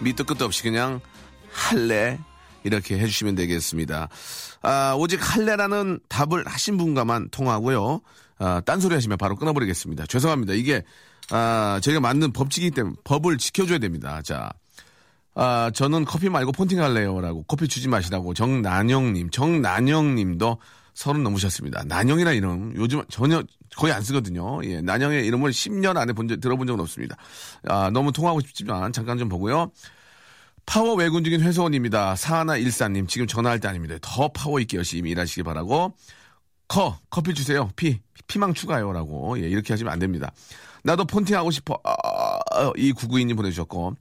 밑도 0.00 0.24
끝도 0.24 0.44
없이 0.44 0.62
그냥 0.62 1.00
할래? 1.52 2.18
이렇게 2.64 2.98
해주시면 2.98 3.34
되겠습니다. 3.34 4.08
아, 4.62 4.94
오직 4.98 5.18
할래라는 5.20 6.00
답을 6.08 6.46
하신 6.46 6.76
분과만 6.76 7.30
통하고요. 7.30 8.00
아, 8.38 8.60
딴소리 8.64 8.94
하시면 8.94 9.18
바로 9.18 9.36
끊어버리겠습니다. 9.36 10.06
죄송합니다. 10.06 10.54
이게, 10.54 10.82
아, 11.30 11.80
저희가 11.82 12.00
만든 12.00 12.32
법칙이기 12.32 12.74
때문에 12.74 12.96
법을 13.04 13.38
지켜줘야 13.38 13.78
됩니다. 13.78 14.20
자, 14.22 14.50
아, 15.34 15.70
저는 15.72 16.04
커피 16.04 16.28
말고 16.28 16.52
폰팅 16.52 16.82
할래요. 16.82 17.20
라고 17.20 17.44
커피 17.44 17.68
주지 17.68 17.88
마시라고 17.88 18.34
정난영님, 18.34 19.30
정난영님도 19.30 20.58
서른 20.94 21.22
넘으셨습니다. 21.22 21.84
난영이라 21.86 22.32
이름 22.32 22.72
요즘 22.74 23.04
전혀 23.08 23.44
거의 23.76 23.92
안 23.92 24.02
쓰거든요. 24.02 24.60
예, 24.64 24.80
난영의 24.80 25.24
이름을 25.26 25.52
10년 25.52 25.96
안에 25.96 26.12
본 26.12 26.26
적, 26.26 26.40
들어본 26.40 26.66
적은 26.66 26.80
없습니다. 26.80 27.14
아, 27.68 27.88
너무 27.92 28.10
통화하고 28.10 28.40
싶지만 28.40 28.92
잠깐 28.92 29.16
좀 29.16 29.28
보고요. 29.28 29.70
파워 30.68 30.94
외근 30.96 31.24
중인 31.24 31.40
회사원입니다. 31.40 32.14
사하나 32.14 32.58
일사님 32.58 33.06
지금 33.06 33.26
전화할 33.26 33.58
때 33.58 33.68
아닙니다. 33.68 33.96
더 34.02 34.28
파워 34.28 34.60
있게 34.60 34.76
열심히 34.76 35.10
일하시기 35.10 35.42
바라고 35.42 35.94
커 36.68 36.98
커피 37.08 37.32
주세요. 37.32 37.70
피 37.74 38.00
피망 38.26 38.52
추가요라고 38.52 39.40
예, 39.42 39.48
이렇게 39.48 39.72
하시면 39.72 39.90
안 39.90 39.98
됩니다. 39.98 40.30
나도 40.84 41.06
폰팅 41.06 41.34
하고 41.36 41.50
싶어. 41.50 41.80
아, 41.84 42.70
이 42.76 42.92
구구이님 42.92 43.34
보내주셨고 43.36 43.94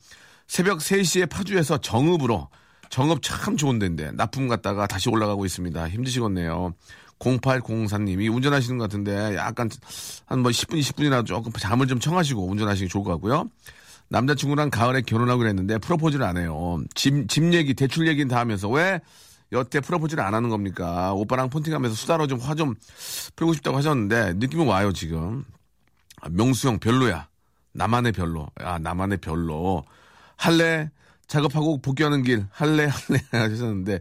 새벽 0.48 0.80
3시에 0.80 1.30
파주에서 1.30 1.78
정읍으로 1.78 2.50
정읍 2.90 3.22
참 3.22 3.56
좋은 3.56 3.80
데인데 3.80 4.12
납품 4.12 4.50
갔다가 4.50 4.88
다시 4.88 5.10
올라가고 5.10 5.46
있습니다. 5.46 5.88
힘드시겠네요. 5.88 6.74
0804님이 7.20 8.34
운전하시는 8.34 8.78
것 8.78 8.84
같은데 8.84 9.38
약간 9.38 9.70
한 10.26 10.42
뭐 10.42 10.52
10분, 10.52 10.78
20분이나 10.82 11.26
조금 11.26 11.50
잠을 11.54 11.88
좀 11.88 12.02
청하시고 12.02 12.46
운전하시기 12.46 12.90
좋을 12.90 13.06
것 13.06 13.12
같고요. 13.12 13.50
남자친구랑 14.10 14.70
가을에 14.70 15.02
결혼하기로 15.02 15.48
했는데 15.50 15.78
프로포즈를 15.78 16.26
안 16.26 16.38
해요. 16.38 16.82
집, 16.96 17.28
집 17.28 17.54
얘기, 17.54 17.74
대출 17.74 18.08
얘기는 18.08 18.28
다 18.28 18.40
하면서 18.40 18.70
왜 18.70 19.02
여태 19.52 19.80
프로포즈를 19.80 20.24
안 20.24 20.34
하는 20.34 20.50
겁니까? 20.50 21.14
오빠랑 21.14 21.50
폰팅하면서 21.50 21.96
수다로 21.96 22.28
좀 22.28 22.40
화좀 22.40 22.76
풀고 23.36 23.54
싶다고 23.54 23.78
하셨는데 23.78 24.34
느낌은 24.36 24.68
와요, 24.68 24.92
지금. 24.94 25.44
아, 26.22 26.30
명수 26.30 26.68
형 26.68 26.80
별로야. 26.80 27.28
나만의 27.74 28.12
별로. 28.12 28.48
아, 28.56 28.80
나만의 28.80 29.20
별로. 29.20 29.84
할래? 30.36 30.90
작업하고 31.28 31.82
복귀하는 31.82 32.24
길 32.24 32.46
할래 32.52 32.88
할래 32.88 33.22
하셨는데 33.32 34.00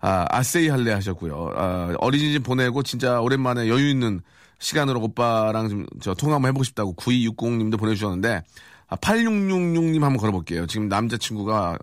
아 0.00 0.24
아세이 0.30 0.68
할래 0.68 0.92
하셨고요. 0.92 1.52
아, 1.54 1.94
어린이집 1.98 2.42
보내고 2.42 2.82
진짜 2.82 3.20
오랜만에 3.20 3.68
여유 3.68 3.90
있는 3.90 4.22
시간으로 4.58 5.02
오빠랑 5.02 5.68
좀 5.68 5.86
저 6.00 6.14
통화 6.14 6.36
한번 6.36 6.48
해보고 6.48 6.64
싶다고 6.64 6.94
9260님도 6.94 7.78
보내주셨는데 7.78 8.36
아, 8.36 8.42
8666님 8.90 10.00
한번 10.00 10.16
걸어볼게요. 10.18 10.66
지금 10.66 10.88
남자친구가 10.88 11.78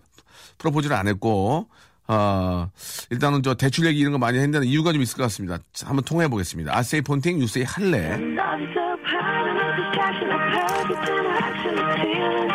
프로포즈를 0.58 0.96
안 0.96 1.06
했고 1.08 1.68
아 2.06 2.68
일단은 3.10 3.42
저 3.42 3.54
대출 3.54 3.86
얘기 3.86 4.00
이런 4.00 4.12
거 4.12 4.18
많이 4.18 4.38
했는데 4.38 4.66
이유가 4.66 4.92
좀 4.92 5.02
있을 5.02 5.16
것 5.16 5.24
같습니다. 5.24 5.58
자, 5.72 5.88
한번 5.88 6.04
통화해 6.04 6.28
보겠습니다. 6.28 6.76
아세이 6.76 7.00
폰팅 7.02 7.40
유세이 7.40 7.64
할래. 7.64 8.18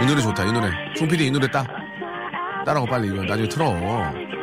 이 0.01 0.05
노래 0.05 0.21
좋다, 0.21 0.45
이 0.45 0.51
노래. 0.51 0.69
송PD 0.97 1.27
이 1.27 1.31
노래 1.31 1.49
따. 1.49 1.65
따라고 2.65 2.85
빨리 2.85 3.07
이거 3.07 3.23
나중에 3.23 3.49
틀어. 3.49 3.73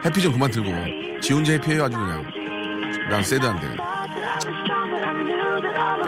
해피 0.05 0.21
좀 0.21 0.33
그만 0.33 0.51
틀고. 0.51 1.21
지 1.21 1.33
혼자 1.33 1.53
해피해요, 1.53 1.85
아주 1.85 1.97
그냥. 1.97 2.25
난 3.09 3.23
새드한데. 3.23 3.69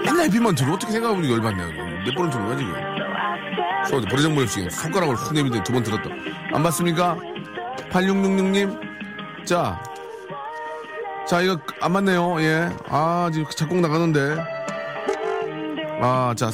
맨날 0.05 0.27
해피만 0.27 0.55
들어. 0.55 0.75
어떻게 0.75 0.93
생각해보니 0.93 1.31
열받네요. 1.31 1.69
몇 2.05 2.15
번을 2.15 2.31
들은 2.31 2.47
거야, 2.47 2.57
지금. 2.57 2.88
소, 3.89 4.01
버리장머리 4.01 4.45
없이 4.45 4.69
손가락을 4.71 5.15
훅 5.15 5.35
내밀더니 5.35 5.65
두 5.65 5.73
번 5.73 5.83
들었다. 5.83 6.11
안 6.53 6.63
봤습니까? 6.63 7.17
8666님. 7.91 9.47
자. 9.47 9.83
자, 11.27 11.41
이거 11.43 11.59
안 11.81 11.93
맞네요. 11.93 12.41
예. 12.43 12.71
아, 12.89 13.31
지금 13.33 13.47
작곡 13.51 13.81
나가는데. 13.81 14.37
아, 16.01 16.35
자. 16.37 16.51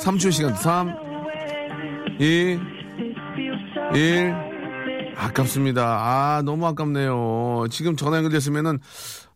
3초의 0.00 0.32
시간. 0.32 0.54
3, 0.54 0.94
2, 2.20 2.58
1. 3.94 4.34
아깝습니다. 5.16 5.82
아, 5.84 6.42
너무 6.44 6.66
아깝네요. 6.66 7.66
지금 7.70 7.96
전화 7.96 8.18
연결됐으면은, 8.18 8.78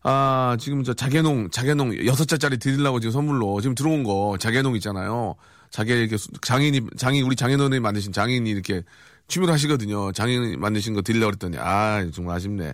아, 0.03 0.55
지금 0.59 0.83
저 0.83 0.93
자개농, 0.93 1.49
자개농 1.51 2.05
여섯 2.05 2.25
자짜리 2.25 2.57
드리려고 2.57 2.99
지금 2.99 3.11
선물로 3.11 3.61
지금 3.61 3.75
들어온 3.75 4.03
거 4.03 4.37
자개농 4.39 4.75
있잖아요. 4.75 5.35
이렇게 5.81 6.17
수- 6.17 6.29
장인이, 6.41 6.81
장인, 6.97 7.25
우리 7.25 7.35
장인어른이 7.35 7.79
만드신 7.79 8.11
장인이 8.13 8.49
이렇게 8.49 8.83
취미로 9.27 9.51
하시거든요. 9.53 10.11
장인이 10.11 10.57
만드신 10.57 10.93
거 10.93 11.01
드리려고 11.01 11.31
그랬더니, 11.31 11.57
아, 11.59 12.05
정말 12.13 12.35
아쉽네. 12.35 12.73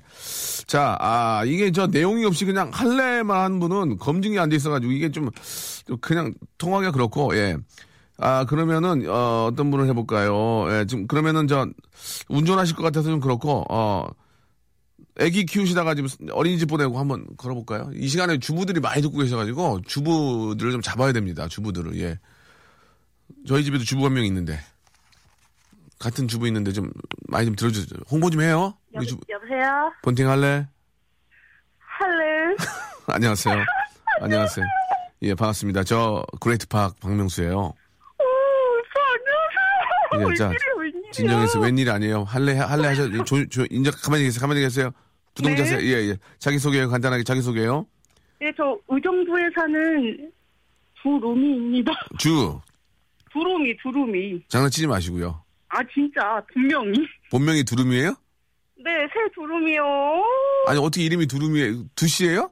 자, 0.67 0.97
아, 0.99 1.43
이게 1.45 1.71
저 1.71 1.88
내용이 1.88 2.25
없이 2.25 2.43
그냥 2.45 2.71
할래만 2.73 3.38
한 3.43 3.59
분은 3.59 3.97
검증이 3.97 4.38
안 4.39 4.49
돼 4.49 4.55
있어가지고 4.57 4.91
이게 4.91 5.12
좀, 5.12 5.29
좀 5.85 5.97
그냥 6.01 6.33
통하기가 6.57 6.91
그렇고, 6.91 7.35
예. 7.38 7.55
아, 8.17 8.43
그러면은, 8.45 9.07
어, 9.07 9.47
어떤 9.49 9.71
분을 9.71 9.88
해볼까요? 9.88 10.65
예, 10.71 10.85
지금, 10.85 11.07
그러면은 11.07 11.47
저, 11.47 11.67
운전하실 12.27 12.75
것 12.75 12.83
같아서 12.83 13.09
좀 13.09 13.19
그렇고, 13.21 13.63
어, 13.69 14.07
애기 15.19 15.45
키우시다가 15.45 15.95
지금 15.95 16.09
어린이집 16.31 16.65
보내고 16.67 16.97
한번 16.99 17.25
걸어볼까요? 17.38 17.91
이 17.93 18.07
시간에 18.07 18.39
주부들이 18.39 18.79
많이 18.79 19.01
듣고 19.01 19.19
계셔가지고, 19.19 19.81
주부들을 19.85 20.71
좀 20.71 20.81
잡아야 20.81 21.13
됩니다. 21.13 21.47
주부들을, 21.47 21.97
예. 22.01 22.19
저희 23.47 23.63
집에도 23.63 23.83
주부 23.83 24.05
한명 24.05 24.25
있는데, 24.25 24.59
같은 25.97 26.27
주부 26.27 26.47
있는데 26.47 26.71
좀 26.71 26.91
많이 27.27 27.45
좀 27.45 27.55
들어주세요. 27.55 27.99
홍보 28.09 28.29
좀 28.29 28.41
해요? 28.41 28.73
우리 28.93 29.05
주부. 29.05 29.21
여보세요? 29.29 29.91
본팅 30.01 30.29
할래? 30.29 30.67
할래? 31.79 32.55
안녕하세요. 33.07 33.55
안녕하세요. 34.21 34.65
예, 35.23 35.33
반갑습니다. 35.35 35.83
저 35.83 36.23
Great 36.39 36.67
Park 36.67 36.97
박명수예요. 37.01 37.57
오, 37.57 37.73
안녕하세요. 40.11 40.49
예, 40.53 40.57
자, 40.57 40.65
웬일이야. 40.77 41.11
진정해서 41.11 41.59
웬일 41.59 41.89
아니에요. 41.89 42.23
할래 42.23 42.57
할래 42.57 42.87
하셔. 42.87 43.09
조, 43.25 43.45
조, 43.49 43.65
인정 43.69 43.93
가만히 44.01 44.23
계세요. 44.23 44.39
가만히 44.41 44.61
계세요. 44.61 44.91
부동자세. 45.35 45.77
네. 45.77 45.83
예, 45.85 46.09
예. 46.09 46.17
자기 46.39 46.57
소개요. 46.59 46.89
간단하게 46.89 47.23
자기 47.23 47.41
소개요. 47.41 47.85
네, 48.39 48.51
저 48.55 48.77
의정부에 48.87 49.43
사는 49.55 50.31
두루미입니다. 51.01 51.91
주 52.17 52.59
두루미, 53.31 53.75
두루미. 53.77 54.41
장난치지 54.47 54.87
마시고요. 54.87 55.43
아, 55.69 55.79
진짜, 55.93 56.41
분명히. 56.53 56.93
본명이 57.31 57.63
두루미예요? 57.63 58.15
네, 58.83 58.91
새 59.13 59.19
두루미요. 59.35 59.83
아니 60.67 60.79
어떻게 60.79 61.03
이름이 61.03 61.27
두루미예요? 61.27 61.83
두씨예요? 61.95 62.49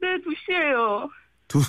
네, 0.00 0.08
두씨예요. 0.24 1.08
두 1.48 1.60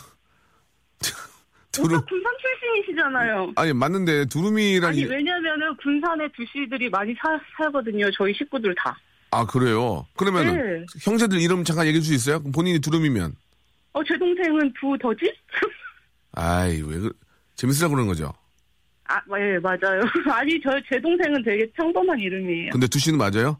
두루 1.71 1.95
오빠 1.95 2.05
군산 2.05 2.31
출신이시잖아요. 2.41 3.53
아니 3.55 3.71
맞는데 3.73 4.25
두루미란 4.25 4.89
아니, 4.89 4.99
이- 5.01 5.05
왜냐면은 5.05 5.75
군산에 5.77 6.27
두씨들이 6.35 6.89
많이 6.89 7.13
사, 7.15 7.39
살거든요. 7.57 8.09
저희 8.17 8.33
식구들 8.33 8.75
다. 8.75 8.97
아 9.31 9.45
그래요. 9.45 10.05
그러면은 10.17 10.55
네. 10.81 10.85
형제들 11.01 11.39
이름 11.39 11.63
잠깐 11.63 11.87
얘기해 11.87 12.01
줄 12.01 12.17
수 12.17 12.29
있어요? 12.31 12.43
본인이 12.51 12.79
두루미면 12.79 13.33
어, 13.93 14.03
제 14.03 14.17
동생은 14.17 14.73
두더지? 14.79 15.31
아이 16.33 16.81
왜 16.81 16.97
그, 16.99 17.13
재밌으라고 17.61 17.93
그러는 17.93 18.07
거죠? 18.09 18.33
아, 19.05 19.19
예, 19.39 19.59
맞아요. 19.59 20.01
아니, 20.33 20.59
저, 20.61 20.71
제 20.89 20.99
동생은 20.99 21.43
되게 21.43 21.69
평범한 21.73 22.19
이름이에요. 22.19 22.71
근데 22.71 22.87
두씨는 22.87 23.17
맞아요? 23.19 23.57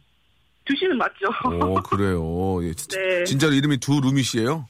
두씨는 0.66 0.98
맞죠? 0.98 1.28
오 1.46 1.76
그래요. 1.84 2.64
예, 2.64 2.74
진- 2.74 2.88
네. 3.00 3.24
진짜로 3.26 3.54
이름이 3.54 3.78
두 3.78 4.00
루미 4.02 4.24
씨예요? 4.24 4.68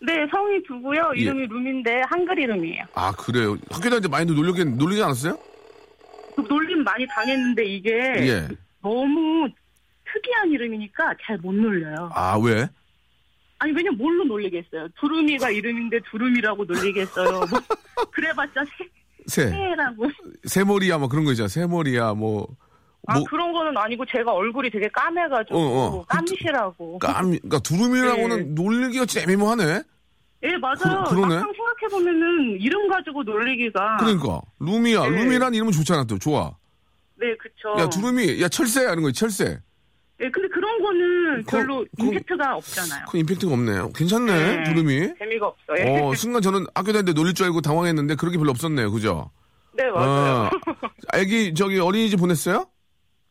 네, 0.00 0.26
성이 0.30 0.62
두고요. 0.64 1.12
예. 1.16 1.20
이름이 1.20 1.46
룸인데 1.46 2.02
한글 2.10 2.38
이름이에요. 2.38 2.84
아 2.94 3.12
그래요. 3.12 3.52
학교 3.70 3.84
다닐 3.88 4.02
때 4.02 4.08
많이 4.08 4.26
놀리게 4.30 4.64
놀리지 4.64 5.02
않았어요? 5.02 5.38
그 6.36 6.42
놀림 6.42 6.82
많이 6.84 7.06
당했는데 7.06 7.64
이게 7.64 7.90
예. 7.92 8.48
너무 8.82 9.48
특이한 10.12 10.50
이름이니까 10.50 11.14
잘 11.24 11.38
못 11.38 11.54
놀려요. 11.54 12.10
아 12.12 12.36
왜? 12.38 12.68
아니 13.64 13.72
왜냐면 13.72 13.96
뭘로 13.96 14.24
놀리겠어요? 14.24 14.88
두루미가 15.00 15.50
이름인데 15.50 15.98
두루미라고 16.10 16.66
놀리겠어요. 16.66 17.30
뭐 17.50 17.60
그래봤자 18.12 18.62
새 19.26 19.48
새라고. 19.48 20.06
새머리야 20.44 20.98
뭐 20.98 21.08
그런 21.08 21.24
거 21.24 21.30
있잖아. 21.32 21.48
새머리야 21.48 22.12
뭐. 22.12 22.46
아 23.06 23.14
뭐, 23.14 23.24
그런 23.24 23.52
거는 23.52 23.74
아니고 23.76 24.04
제가 24.06 24.32
얼굴이 24.32 24.70
되게 24.70 24.86
까매가지고 24.88 25.58
어, 25.58 25.96
어. 25.96 26.04
깜시라고. 26.04 26.98
깜, 26.98 27.30
그러니까 27.30 27.58
두루미라고는 27.60 28.54
놀리기가 28.54 29.06
진짜 29.06 29.24
애매모하네. 29.24 29.82
예 30.42 30.56
맞아요. 30.58 31.04
그-. 31.08 31.14
막상 31.14 31.40
생각해 31.40 31.88
보면은 31.90 32.60
이름 32.60 32.86
가지고 32.88 33.22
놀리기가. 33.22 33.96
그러니까 33.96 34.42
루미야, 34.60 35.08
네. 35.08 35.08
루미란 35.08 35.54
이름은 35.54 35.72
좋잖아 35.72 36.04
또 36.04 36.18
좋아. 36.18 36.54
네 37.16 37.34
그쵸. 37.36 37.74
야 37.78 37.88
두루미, 37.88 38.42
야 38.42 38.48
철새 38.48 38.84
하는 38.84 39.02
거야 39.02 39.12
철새. 39.12 39.58
예 40.24 40.30
근데 40.30 40.48
그런 40.48 40.80
거는 40.82 41.42
그- 41.44 41.50
별로 41.58 41.84
그- 42.00 42.06
임팩트가 42.06 42.56
없잖아요. 42.56 43.04
그 43.10 43.18
임팩트가 43.18 43.52
없네요. 43.52 43.90
괜찮네 43.92 44.56
네. 44.56 44.64
두루미. 44.64 45.08
재미가 45.18 45.46
없어요. 45.48 46.04
어 46.04 46.14
순간 46.14 46.40
저는 46.40 46.64
학교 46.74 46.92
다닐 46.92 47.04
때 47.04 47.12
놀릴 47.12 47.34
줄 47.34 47.46
알고 47.46 47.60
당황했는데 47.60 48.14
그렇게 48.14 48.38
별로 48.38 48.50
없었네요, 48.50 48.90
그죠? 48.90 49.30
네 49.76 49.84
맞아요. 49.90 50.44
어, 50.44 50.50
애기 51.14 51.52
저기 51.54 51.78
어린이집 51.78 52.16
보냈어요? 52.18 52.66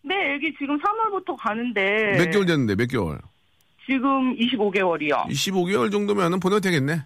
네, 0.04 0.34
여기 0.36 0.54
지금 0.60 0.78
3월부터 0.80 1.36
가는데. 1.40 2.18
몇 2.18 2.30
개월 2.32 2.46
됐는데 2.46 2.76
몇 2.76 2.88
개월? 2.90 3.20
지금 3.86 4.36
25개월이요. 4.38 5.30
25개월 5.30 5.92
정도면은 5.92 6.40
보내도 6.40 6.60
되겠네. 6.60 7.02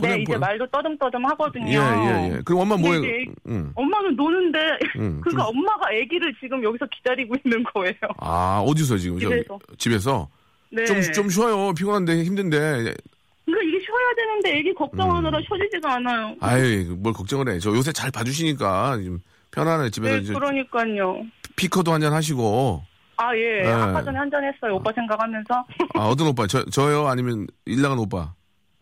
네, 0.00 0.22
이제 0.22 0.36
말도 0.36 0.66
떠듬떠듬 0.68 1.24
하거든요. 1.26 1.66
예, 1.68 1.74
예, 1.76 2.34
예. 2.36 2.40
그럼 2.44 2.60
엄마 2.60 2.76
이제 2.76 3.24
응. 3.48 3.70
엄마는 3.74 4.16
노는데, 4.16 4.58
응, 4.96 5.20
그러니까 5.22 5.30
좀- 5.30 5.56
엄마가 5.58 5.88
아기를 5.88 6.34
지금 6.40 6.62
여기서 6.62 6.86
기다리고 6.86 7.34
있는 7.44 7.62
거예요. 7.74 7.94
아 8.18 8.62
어디서 8.66 8.96
지금 8.98 9.18
집에서. 9.18 9.58
집에서 9.78 10.28
네. 10.70 10.84
좀 10.84 11.00
좀 11.12 11.28
쉬어요. 11.30 11.72
피곤한데 11.74 12.22
힘든데. 12.24 12.58
그러니까 12.58 13.64
이게 13.66 13.78
쉬어야 13.84 14.14
되는데 14.16 14.58
아기 14.58 14.74
걱정하느라 14.74 15.38
쉬어지지가 15.46 15.94
않아요. 15.94 16.26
음. 16.28 16.36
아이 16.40 16.84
뭘 16.84 17.14
걱정을 17.14 17.48
해. 17.48 17.58
저 17.58 17.70
요새 17.70 17.92
잘 17.92 18.10
봐주시니까 18.10 18.98
좀 19.02 19.20
편안해 19.50 19.88
집에서 19.90 20.14
네, 20.16 20.20
이제 20.20 20.32
그러니까요. 20.34 21.22
피커도 21.56 21.92
한잔 21.92 22.12
하시고. 22.12 22.82
아, 23.20 23.34
예. 23.36 23.62
네. 23.62 23.68
아까 23.72 24.04
전에 24.04 24.16
한잔 24.16 24.44
했어요. 24.44 24.76
오빠 24.76 24.92
생각하면서. 24.94 25.66
아 25.94 26.06
어떤 26.06 26.28
오빠? 26.28 26.46
저 26.46 26.64
저요 26.66 27.08
아니면 27.08 27.46
일 27.66 27.82
나간 27.82 27.98
오빠? 27.98 28.32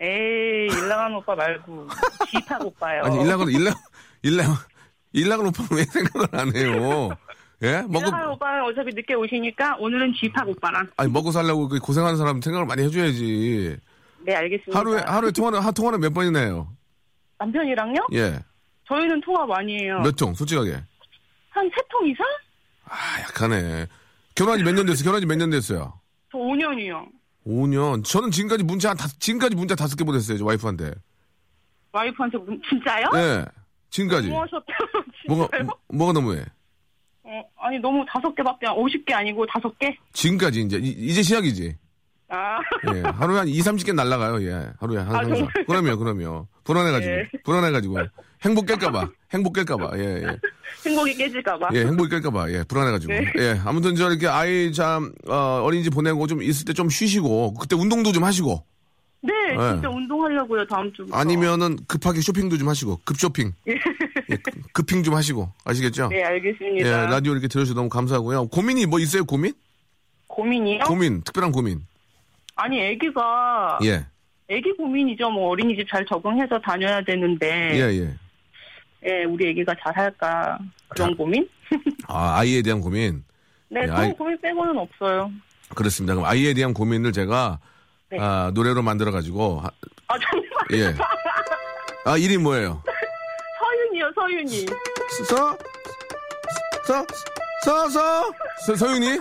에이, 0.00 0.66
일랑한 0.70 1.14
오빠 1.14 1.34
말고. 1.34 1.88
지탁 2.30 2.64
오빠요. 2.64 3.02
아니 3.04 3.20
일 3.22 3.28
나간 3.28 3.48
일나 3.48 3.70
일나 4.22 4.42
일 5.12 5.28
나간 5.28 5.46
오빠는 5.46 5.68
왜 5.72 5.84
생각을 5.84 6.28
안 6.32 6.54
해요? 6.56 7.08
예? 7.62 7.82
먹고 7.82 8.06
일랑한 8.06 8.28
오빠는 8.30 8.64
어차피 8.64 8.90
늦게 8.94 9.14
오시니까 9.14 9.76
오늘은 9.78 10.12
지탁 10.20 10.46
오빠랑. 10.48 10.88
아니 10.98 11.10
먹고 11.10 11.30
살려고 11.32 11.68
그 11.68 11.78
고생하는 11.78 12.18
사람 12.18 12.40
생각을 12.42 12.66
많이 12.66 12.82
해줘야지. 12.84 13.76
네, 14.26 14.34
알겠습니다. 14.34 14.78
하루에 14.78 15.00
하루에 15.00 15.30
통화는 15.30 15.60
하 15.60 15.70
통화는 15.70 16.00
몇 16.00 16.12
번이나 16.12 16.40
해요? 16.40 16.68
남편이랑요? 17.38 18.06
예. 18.14 18.38
저희는 18.88 19.20
통화 19.22 19.46
많이 19.46 19.78
해요. 19.82 20.00
몇 20.02 20.14
통? 20.16 20.34
솔직하게. 20.34 20.72
한 21.50 21.66
세 21.70 21.76
통 21.88 22.06
이상? 22.06 22.26
아 22.84 23.20
약하네. 23.22 23.86
결혼한 24.34 24.58
지 24.58 24.64
몇 24.64 24.74
년 24.74 24.84
됐어요? 24.86 25.04
결혼한 25.04 25.20
지 25.22 25.26
몇 25.26 25.36
년 25.38 25.48
됐어요? 25.50 25.98
저 26.30 26.36
5년이요. 26.38 27.06
5년. 27.46 28.04
저는 28.04 28.30
지금까지 28.30 28.64
문자 28.64 28.90
한 28.90 28.96
다섯, 28.96 29.18
지금까지 29.20 29.54
문자 29.56 29.74
다섯 29.74 29.96
개 29.96 30.04
보냈어요, 30.04 30.38
저 30.38 30.44
와이프한테. 30.44 30.92
와이프한테 31.92 32.38
문- 32.38 32.60
진짜요? 32.68 33.06
예. 33.14 33.44
지금까지. 33.90 34.28
너무하셨다. 34.28 34.64
뭐가? 35.28 35.62
뭐- 35.62 35.76
뭐가 35.88 36.12
너무해? 36.12 36.44
어, 37.22 37.42
아니 37.58 37.78
너무 37.78 38.04
다섯 38.08 38.34
개밖에 38.34 38.66
안- 38.66 38.76
50개 38.76 39.12
아니고 39.12 39.46
다섯 39.46 39.76
개? 39.78 39.96
지금까지 40.12 40.60
이제, 40.62 40.76
이- 40.78 41.06
이제 41.10 41.22
시작이지. 41.22 41.76
아, 42.28 42.58
예. 42.94 43.00
하루에 43.02 43.38
한 43.38 43.48
2, 43.48 43.60
30개 43.60 43.94
날라가요, 43.94 44.42
예. 44.42 44.70
하루에 44.80 44.98
한, 44.98 45.14
아, 45.14 45.18
항상. 45.18 45.48
정말요? 45.66 45.96
그럼요, 45.96 45.98
그럼요. 45.98 46.48
불안해가지고. 46.66 47.12
예. 47.12 47.28
불안해가지고. 47.44 47.98
행복 48.44 48.66
깰까봐. 48.66 49.10
행복 49.32 49.54
깰까봐. 49.56 49.98
예, 49.98 50.22
예. 50.22 50.36
행복이 50.88 51.14
깨질까봐. 51.16 51.68
예, 51.74 51.80
행복이 51.86 52.10
깰까봐. 52.16 52.52
예, 52.52 52.62
불안해가지고. 52.64 53.12
네. 53.12 53.32
예. 53.38 53.60
아무튼 53.64 53.96
저 53.96 54.08
이렇게 54.10 54.28
아이 54.28 54.72
참, 54.72 55.12
어, 55.28 55.62
어린이집 55.64 55.90
보내고 55.90 56.26
좀 56.26 56.42
있을 56.42 56.64
때 56.64 56.72
좀 56.74 56.88
쉬시고, 56.90 57.54
그때 57.54 57.74
운동도 57.74 58.12
좀 58.12 58.24
하시고. 58.24 58.62
네, 59.22 59.32
네. 59.56 59.72
진짜 59.72 59.88
운동하려고요, 59.88 60.66
다음 60.66 60.92
주부터. 60.92 61.16
아니면은 61.16 61.78
급하게 61.88 62.20
쇼핑도 62.20 62.58
좀 62.58 62.68
하시고 62.68 63.00
급쇼핑. 63.04 63.52
예, 63.66 64.36
급- 64.36 64.72
급핑 64.72 65.02
좀 65.02 65.14
하시고 65.14 65.50
아시겠죠? 65.64 66.08
네, 66.08 66.22
알겠습니다. 66.22 66.86
예, 66.86 67.06
라디오 67.06 67.32
이렇게 67.32 67.48
들으셔서 67.48 67.74
너무 67.74 67.88
감사하고요. 67.88 68.48
고민이 68.48 68.86
뭐 68.86 69.00
있어요? 69.00 69.24
고민? 69.24 69.52
고민이요? 70.28 70.80
고민, 70.84 71.22
특별한 71.22 71.50
고민. 71.50 71.80
아니, 72.54 72.80
애기가, 72.80 73.78
예, 73.84 74.06
애기 74.48 74.72
고민이죠. 74.76 75.30
뭐 75.30 75.50
어린이집 75.50 75.86
잘 75.90 76.04
적응해서 76.06 76.58
다녀야 76.60 77.02
되는데, 77.02 77.72
예, 77.74 77.80
예. 78.00 78.14
예, 79.08 79.24
우리 79.24 79.50
애기가 79.50 79.74
잘할까. 79.82 80.58
그런 80.88 81.10
자. 81.10 81.16
고민? 81.16 81.48
아, 82.08 82.38
아이에 82.38 82.62
대한 82.62 82.80
고민. 82.80 83.24
네, 83.68 83.80
예, 83.82 83.86
그런 83.86 84.00
아이- 84.00 84.12
고민 84.16 84.40
빼고는 84.40 84.76
없어요. 84.78 85.30
그렇습니다. 85.74 86.14
그럼 86.14 86.26
아이에 86.28 86.54
대한 86.54 86.72
고민을 86.72 87.12
제가 87.12 87.58
네. 88.10 88.18
아, 88.20 88.52
노래로 88.54 88.82
만들어 88.82 89.10
가지고 89.10 89.62
아, 90.06 90.14
정말. 90.18 90.48
예. 90.72 90.94
아, 92.04 92.16
이름 92.16 92.44
뭐예요? 92.44 92.82
서윤이요, 93.58 94.12
서윤이. 94.14 94.66
서, 95.28 95.58
서, 96.86 97.06
서, 97.64 97.88
서, 97.88 98.32
서, 98.64 98.76
서윤이? 98.76 99.18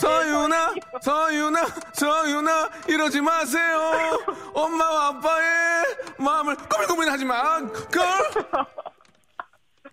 서윤아, 0.00 0.74
서윤아, 1.00 1.66
서윤아, 1.94 2.70
이러지 2.88 3.20
마세요. 3.22 4.18
엄마와 4.52 5.08
아빠의 5.08 5.84
마음을 6.18 6.54
고민고민 6.56 7.08
하지 7.08 7.24
마. 7.24 7.60
걸. 7.60 8.66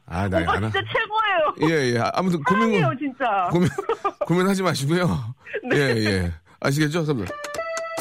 아, 0.06 0.28
나, 0.28 0.40
오빠 0.42 0.54
안, 0.54 0.64
하- 0.66 0.70
진짜 0.72 0.80
최고예요. 0.92 1.72
예, 1.72 1.96
예. 1.96 2.00
아무튼 2.14 2.44
고민, 2.44 2.80
사랑해요, 2.82 2.92
진짜. 3.00 3.48
고민, 3.52 3.70
고민하지 4.28 4.62
마시고요. 4.64 5.34
예, 5.74 5.78
예. 5.80 6.34
아시겠죠? 6.60 7.06
선생님? 7.06 7.26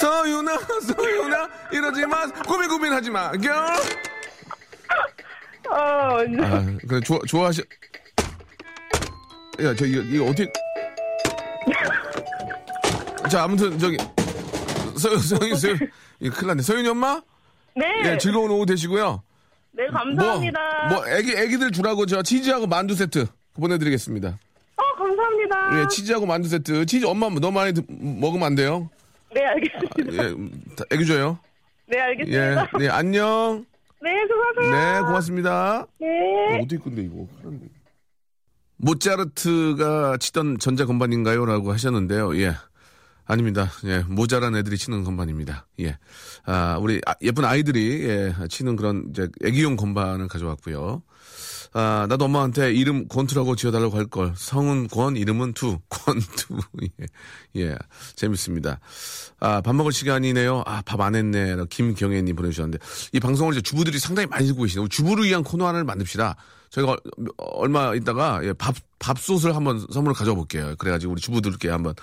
서윤아, 0.01 0.59
서윤아, 0.97 1.49
이러지 1.71 2.07
마. 2.07 2.27
고민, 2.47 2.69
고민하지 2.69 3.11
마. 3.11 3.31
걸. 3.31 3.53
어, 5.71 6.15
완전. 6.17 6.45
아, 6.45 6.79
그래, 6.89 7.01
좋아, 7.01 7.19
좋아하시. 7.27 7.63
야, 9.63 9.75
저, 9.75 9.87
이거, 9.87 10.01
이거 10.03 10.25
어떻게. 10.25 10.53
자, 13.33 13.45
아무튼, 13.45 13.79
저기. 13.79 13.97
서, 14.99 15.17
서윤이, 15.17 15.57
서윤. 15.57 15.79
이거 16.21 16.35
큰일 16.37 16.49
났네. 16.49 16.61
서윤이 16.61 16.87
엄마? 16.89 17.19
네. 17.75 17.87
예, 18.05 18.19
즐거운 18.19 18.51
오후 18.51 18.67
되시고요. 18.67 19.23
네, 19.71 19.87
감사합니다. 19.87 20.61
뭐, 20.91 20.99
뭐, 20.99 21.09
애기, 21.09 21.33
애기들 21.35 21.71
주라고 21.71 22.05
저 22.05 22.23
치즈하고 22.23 22.67
만두 22.67 22.95
세트 22.95 23.25
보내 23.55 23.79
드리겠습니다. 23.79 24.39
어, 24.77 24.83
감사합니다. 24.99 25.81
예, 25.81 25.89
치즈하고 25.89 26.27
만두 26.27 26.51
세트. 26.51 26.85
치즈 26.85 27.07
엄마 27.07 27.31
너무 27.31 27.53
많이 27.53 27.73
드- 27.73 27.83
먹으면 27.89 28.49
안 28.49 28.55
돼요. 28.55 28.91
네, 29.35 29.43
알겠습니다. 29.47 30.25
예, 30.25 30.29
음, 30.33 30.53
다 30.77 30.85
애기 30.93 31.07
줘요. 31.07 31.39
네, 31.87 31.97
예, 31.97 32.01
알겠습니다. 32.03 32.69
네, 32.81 32.89
안녕. 32.91 33.65
네, 34.03 34.11
수고하세요. 34.29 34.71
네, 34.75 35.01
고맙습니다. 35.07 35.87
네. 35.99 36.07
어떻게 36.61 36.77
근데 36.77 37.01
이거 37.01 37.27
하는데. 37.43 37.65
모차르트가 38.77 40.19
치던 40.19 40.59
전자 40.59 40.85
건반인가요?라고 40.85 41.73
하셨는데요. 41.73 42.37
예. 42.43 42.53
아닙니다. 43.33 43.71
예, 43.85 44.01
모자란 44.01 44.55
애들이 44.57 44.77
치는 44.79 45.05
건반입니다. 45.05 45.67
예. 45.81 45.99
아, 46.45 46.79
우리 46.81 47.01
아- 47.07 47.15
예쁜 47.23 47.45
아이들이 47.45 48.05
예, 48.09 48.35
치는 48.49 48.77
그런 48.77 49.07
이제 49.11 49.29
애기용 49.45 49.77
건반을 49.77 50.29
가져왔고요. 50.29 51.03
아, 51.75 52.07
나도 52.09 52.27
엄마한테 52.27 52.73
이름 52.75 53.09
권투라고 53.09 53.57
지어달라고 53.57 53.97
할 53.97 54.05
걸. 54.07 54.35
성은 54.37 54.89
권, 54.89 55.17
이름은 55.17 55.55
투. 55.55 55.79
권투. 55.89 56.59
예. 57.01 57.07
예. 57.57 57.77
재밌습니다. 58.15 58.79
아, 59.41 59.63
밥 59.63 59.75
먹을 59.75 59.91
시간이네요. 59.93 60.65
아, 60.67 60.83
밥 60.83 61.01
안 61.01 61.15
했네. 61.15 61.57
김경애님 61.71 62.37
보내주셨는데. 62.37 62.79
이 63.13 63.21
방송을 63.21 63.55
이제 63.55 63.63
주부들이 63.63 63.99
상당히 63.99 64.27
많이 64.27 64.47
듣고 64.47 64.63
계시네요. 64.65 64.89
주부를 64.89 65.25
위한 65.25 65.43
코너 65.43 65.67
하나를 65.67 65.85
만듭시다. 65.85 66.37
저희가 66.73 66.93
얼- 66.93 66.99
얼마 67.37 67.95
있다가 67.95 68.41
예, 68.45 68.53
밥, 68.55 68.75
밥솥을 68.99 69.55
한번 69.55 69.87
선물을 69.93 70.15
가져볼게요. 70.17 70.75
그래가지고 70.79 71.13
우리 71.13 71.21
주부들께 71.21 71.69
한번 71.69 71.95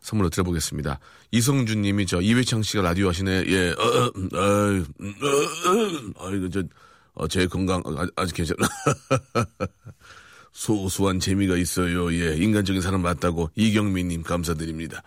선물로 0.00 0.30
드려보겠습니다. 0.30 0.98
이성준 1.30 1.82
님이 1.82 2.06
저 2.06 2.20
이회창 2.20 2.62
씨가 2.62 2.82
라디오 2.82 3.08
하시네. 3.08 3.44
예, 3.46 3.70
어, 3.70 3.82
어, 3.82 4.12
음, 4.16 4.28
어이, 4.32 4.84
음, 5.00 5.14
어, 5.22 6.24
어, 6.24 6.28
아이고, 6.28 6.48
저, 6.50 6.62
어, 7.14 7.28
제 7.28 7.46
건강, 7.46 7.82
아, 7.86 8.06
아직 8.16 8.34
괜찮아. 8.34 8.58
소소한 10.52 11.20
재미가 11.20 11.56
있어요. 11.56 12.12
예, 12.14 12.36
인간적인 12.36 12.80
사람 12.82 13.02
맞다고 13.02 13.50
이경민 13.56 14.08
님 14.08 14.22
감사드립니다. 14.22 15.02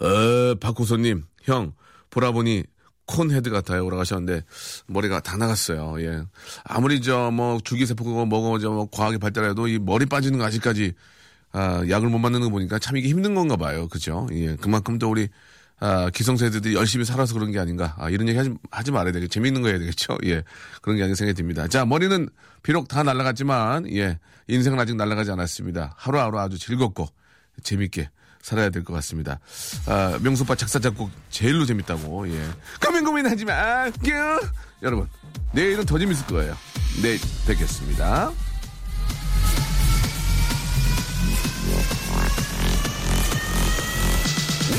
어, 0.00 0.54
박호선 0.60 1.02
님, 1.02 1.24
형 1.42 1.74
보라 2.10 2.32
보니 2.32 2.64
콘헤드 3.08 3.50
같아요. 3.50 3.88
라고 3.88 4.00
하셨는데 4.00 4.44
머리가 4.86 5.20
다 5.20 5.36
나갔어요. 5.36 6.00
예, 6.00 6.22
아무리 6.64 7.00
저뭐 7.00 7.60
줄기세포가 7.64 8.26
뭐고 8.26 8.58
저뭐 8.60 8.88
과학이 8.92 9.18
발달해도 9.18 9.66
이 9.66 9.78
머리 9.78 10.06
빠지는 10.06 10.38
거 10.38 10.44
아직까지 10.44 10.92
아, 11.52 11.82
약을 11.88 12.08
못 12.08 12.18
맞는 12.18 12.40
거 12.40 12.50
보니까 12.50 12.78
참 12.78 12.96
이게 12.96 13.08
힘든 13.08 13.34
건가 13.34 13.56
봐요. 13.56 13.88
그죠? 13.88 14.28
예, 14.32 14.54
그만큼 14.56 14.98
또 14.98 15.10
우리 15.10 15.28
아, 15.80 16.10
기성세대들이 16.10 16.74
열심히 16.74 17.04
살아서 17.04 17.34
그런 17.34 17.52
게 17.52 17.58
아닌가. 17.58 17.94
아, 17.98 18.10
이런 18.10 18.28
얘기 18.28 18.36
하지, 18.36 18.52
하지 18.70 18.90
말아야 18.90 19.12
되겠죠. 19.12 19.30
재밌는 19.30 19.62
거 19.62 19.68
해야 19.68 19.78
되겠죠. 19.78 20.18
예. 20.24 20.42
그런 20.82 20.96
게 20.96 21.02
아닌가 21.04 21.16
생각이 21.16 21.36
듭니다. 21.36 21.68
자, 21.68 21.84
머리는 21.84 22.28
비록 22.62 22.88
다 22.88 23.04
날아갔지만, 23.04 23.88
예. 23.94 24.18
인생은 24.48 24.78
아직 24.80 24.96
날아가지 24.96 25.30
않았습니다. 25.30 25.94
하루하루 25.96 26.40
아주 26.40 26.58
즐겁고, 26.58 27.06
재밌게 27.62 28.10
살아야 28.42 28.70
될 28.70 28.84
것 28.84 28.92
같습니다. 28.94 29.38
아, 29.86 30.18
명소빠 30.22 30.54
작사, 30.54 30.78
작곡 30.78 31.10
제일로 31.30 31.66
재밌다고, 31.66 32.28
예. 32.30 32.48
고민 32.84 33.04
고민하지 33.04 33.44
마! 33.44 33.90
뀨! 33.90 34.40
여러분, 34.82 35.08
내일은 35.52 35.84
더 35.84 35.98
재밌을 35.98 36.26
거예요. 36.26 36.56
내일 37.02 37.18
뵙겠습니다. 37.46 38.32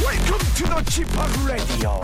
Welcome 0.02 0.40
to 0.56 0.66
the 0.68 0.84
Chip 0.90 1.10
Radio. 1.46 2.02